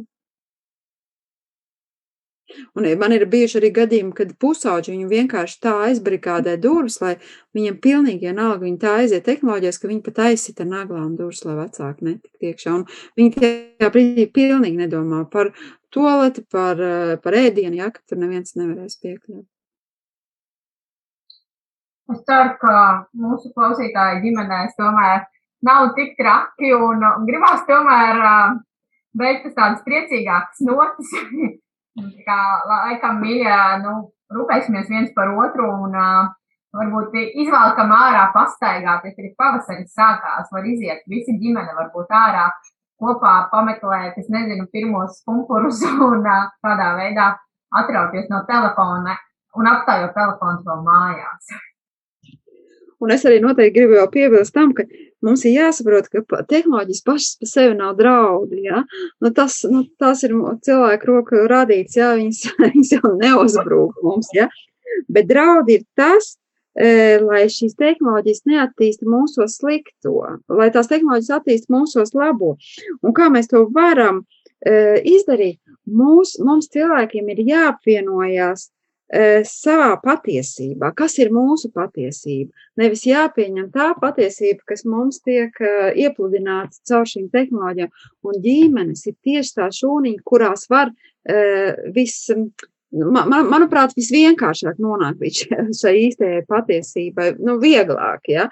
[2.79, 7.17] Un man ir bijuši arī gadījumi, kad pusauģi viņu vienkārši tā aizbarikādē durvis, lai
[7.57, 12.07] viņam pilnīgi vienalga, viņi tā aiziet tehnoloģijas, ka viņi pat aizsita naglām durvis, lai vecāki
[12.07, 12.77] netiktu iekšā.
[12.79, 12.87] Un
[13.19, 15.51] viņi tajā brīdī pilnīgi nedomā par
[15.95, 16.81] toleti, par,
[17.25, 19.45] par ēdienu, ja, ka tur neviens nevarēs piekļūt.
[22.15, 22.77] Es ceru, ka
[23.19, 25.25] mūsu klausītāji ģimenēs tomēr
[25.67, 28.23] nav tik traki un, gribās tomēr
[29.17, 31.13] bet tas tādas priecīgākas notis,
[32.27, 33.95] kā laikam mīļā, nu,
[34.33, 36.31] rūpēsimies viens par otru un uh,
[36.77, 42.49] varbūt izvēlkam ārā pastaigāt, ja ir pavasaris sākās, var iziet visi ģimene varbūt ārā
[43.01, 47.33] kopā pameklēt, es nezinu, pirmos pumpurus un uh, tādā veidā
[47.77, 49.17] atrauties no telefona
[49.57, 51.57] un atstājot telefons vēl mājās.
[53.01, 54.85] Un es arī noteikti gribu piebilst tam, ka
[55.25, 58.63] mums ir jāsaprot, ka tehnoloģijas pašas par sevi nav draudi.
[58.67, 58.83] Ja?
[59.23, 60.35] Nu, tas, nu, tas ir
[60.67, 62.15] cilvēku roku radīts, ja?
[62.19, 64.33] viņas, viņas jau neuzbrūk mums.
[64.37, 64.49] Ja?
[65.13, 66.35] Bet draudi ir tas,
[66.77, 70.17] e, lai šīs tehnoloģijas neattīsta mūsos slikto,
[70.53, 72.57] lai tās tehnoloģijas attīsta mūsos labo.
[73.03, 74.25] Un kā mēs to varam
[74.61, 75.61] e, izdarīt?
[75.87, 78.71] Mūs, mums cilvēkiem ir jāapvienojās
[79.47, 82.51] savā patiesībā, kas ir mūsu patiesība.
[82.81, 85.55] Nevis jāpieņem tā patiesība, kas mums tiek
[85.95, 87.93] iepludināta caur šīm tehnoloģijām,
[88.27, 90.91] un ģimenes ir tieši tā šūniņa, kurās var
[91.95, 92.33] viss.
[92.97, 95.41] Man, manuprāt, visvienkāršāk nonākt līdz
[95.81, 98.47] šai īstajai patiesībai, nu, vieglāk, ja.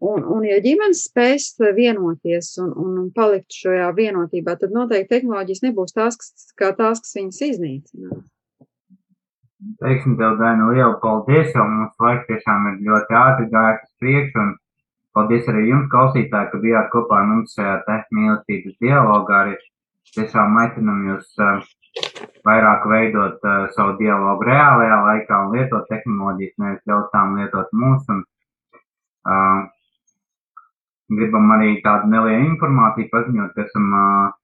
[0.00, 5.64] Un, un ja ģimenes spēs vienoties un, un, un palikt šajā vienotībā, tad noteikti tehnoloģijas
[5.66, 8.22] nebūs tās, kas, tās, kas viņas iznīcinās.
[9.60, 14.44] Teiksim tev, Daina, lielu paldies, jo mums laiks tiešām ir ļoti ātri gājis uz priekšu,
[14.44, 14.54] un
[15.16, 19.42] paldies arī jums, klausītāji, ka bijāt kopā ar mums šajā te mīlestības dialogā.
[19.44, 19.58] Arī
[20.16, 21.68] tiešām aicinam jūs uh,
[22.48, 28.08] vairāk veidot uh, savu dialogu reālajā laikā un lietot tehnoloģijas, nevis ļaut tām lietot mūs.
[28.16, 28.24] Un,
[29.28, 29.60] uh,
[31.20, 34.39] gribam arī tādu nelielu informāciju paziņot, ka esam uh,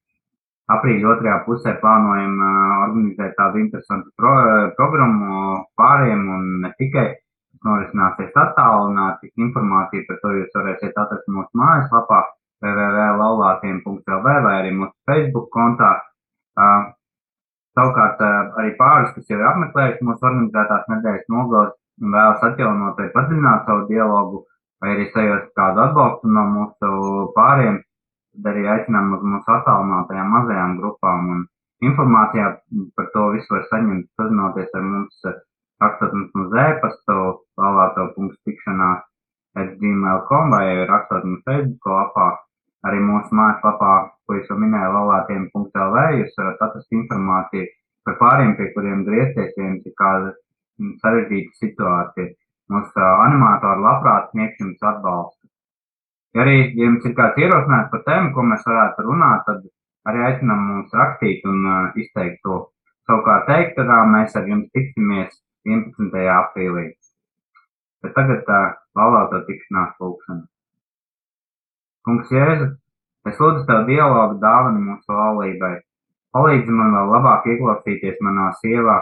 [0.74, 2.40] aprīļa otrajā pusē plānojam
[2.86, 4.32] organizēt tādu interesantu pro,
[4.78, 7.06] programmu pāriem un ne tikai.
[7.16, 9.30] Tas norisināsies attālināti.
[9.40, 12.20] Informāciju par to jūs varēsiet atrast mūsu mājaslapā
[12.64, 15.94] www.laulātiem.lv vai arī mūsu Facebook kontā.
[16.56, 16.92] Uh,
[17.76, 23.00] savukārt uh, arī pāris, kas jau ir apmeklējuši mūsu organizētās nedēļas nogales un vēlas atjaunot
[23.00, 24.44] vai padziļināt savu dialogu
[24.82, 26.90] vai arī sajust kādu atbalstu no mūsu
[27.36, 27.80] pāriem,
[28.36, 31.28] tad arī aicinām uz mūsu attālinātajām mazajām grupām.
[31.34, 31.42] Un
[31.88, 32.52] informācijā
[32.96, 35.28] par to visu var saņemt, sazinoties ar mums,
[35.82, 37.18] rakstot mums uz e-pastu,
[37.60, 39.04] valāto.tikšanās
[39.56, 42.28] at gmail.com vai rakstot mums Facebook lapā.
[42.86, 43.92] Arī mūsu mājaslapā,
[44.28, 47.66] ko es jau minēju, valātiem.lv, jūs varat atrast informāciju
[48.06, 50.34] par pāriem, pie kuriem griezties, ja jums ir kāda
[51.02, 52.34] sarežģīta situācija.
[52.70, 55.35] Mūsu animatori labprāt sniegs jums atbalstu.
[56.36, 59.62] Arī ja jums ir kāds ierosinājums par tēmu, ko mēs varētu runāt, tad
[60.10, 62.58] arī aicinām mums rakstīt un uh, izteikt to.
[63.06, 65.32] Savukārt teikt, ka mēs ar jums tiksimies
[65.64, 66.18] 11.
[66.34, 66.90] aprīlī.
[68.02, 70.44] Bet tagad uh, laulāto tikšanās lūkšana.
[72.06, 72.68] Kungs Jēzu,
[73.26, 75.74] es lūdzu Tev dialogu dāvanu mūsu laulībai.
[76.36, 79.00] Palīdzi man vēl labāk ieklausīties manā sievā.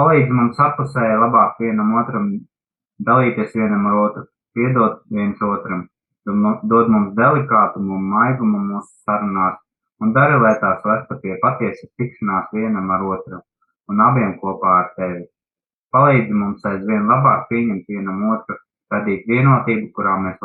[0.00, 2.32] Palīdzi mums apusēji labāk vienam otram
[3.06, 5.86] dalīties vienam ar otru, piedot viens otram
[6.26, 9.58] dod mums delikātumu un maigumu mūsu sarunās
[10.00, 13.40] un dari, lai tās vestu pie patiesas tikšanās vienam ar otru
[13.90, 15.24] un abiem kopā ar tevi.
[15.94, 18.56] Palīdzi mums aizvien labāk pieņemt vienam otru,
[18.94, 20.38] radīt vienotību, kurā mēs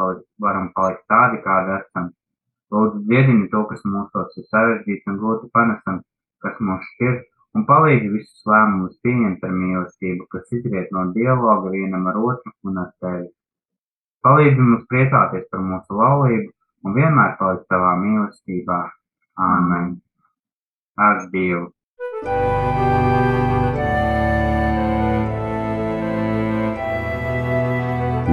[0.46, 2.10] varam palikt tādi, kādi esam.
[2.74, 6.06] Lūdzu, dziedini to, kas mūsos ir sarežģīts un grūti panesams,
[6.42, 7.20] kas mūs šķir,
[7.56, 12.82] un palīdzi visus lēmumus pieņemt ar mīlestību, kas izriet no dialoga vienam ar otru un
[12.82, 13.30] ar tevi.
[14.26, 16.48] Palīdzi mums priecāties par mūsu laulību
[16.88, 18.80] un vienmēr palikt tavā mīlestībā.
[19.38, 19.92] Āmen.
[20.98, 21.68] Ar Dievu!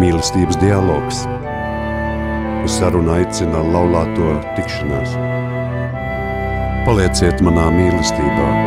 [0.01, 1.27] Mīlestības dialogs.
[2.65, 5.19] Uz sarunu aicina laulāto tikšanās.
[6.89, 8.62] Palieciet manā mīlestībā!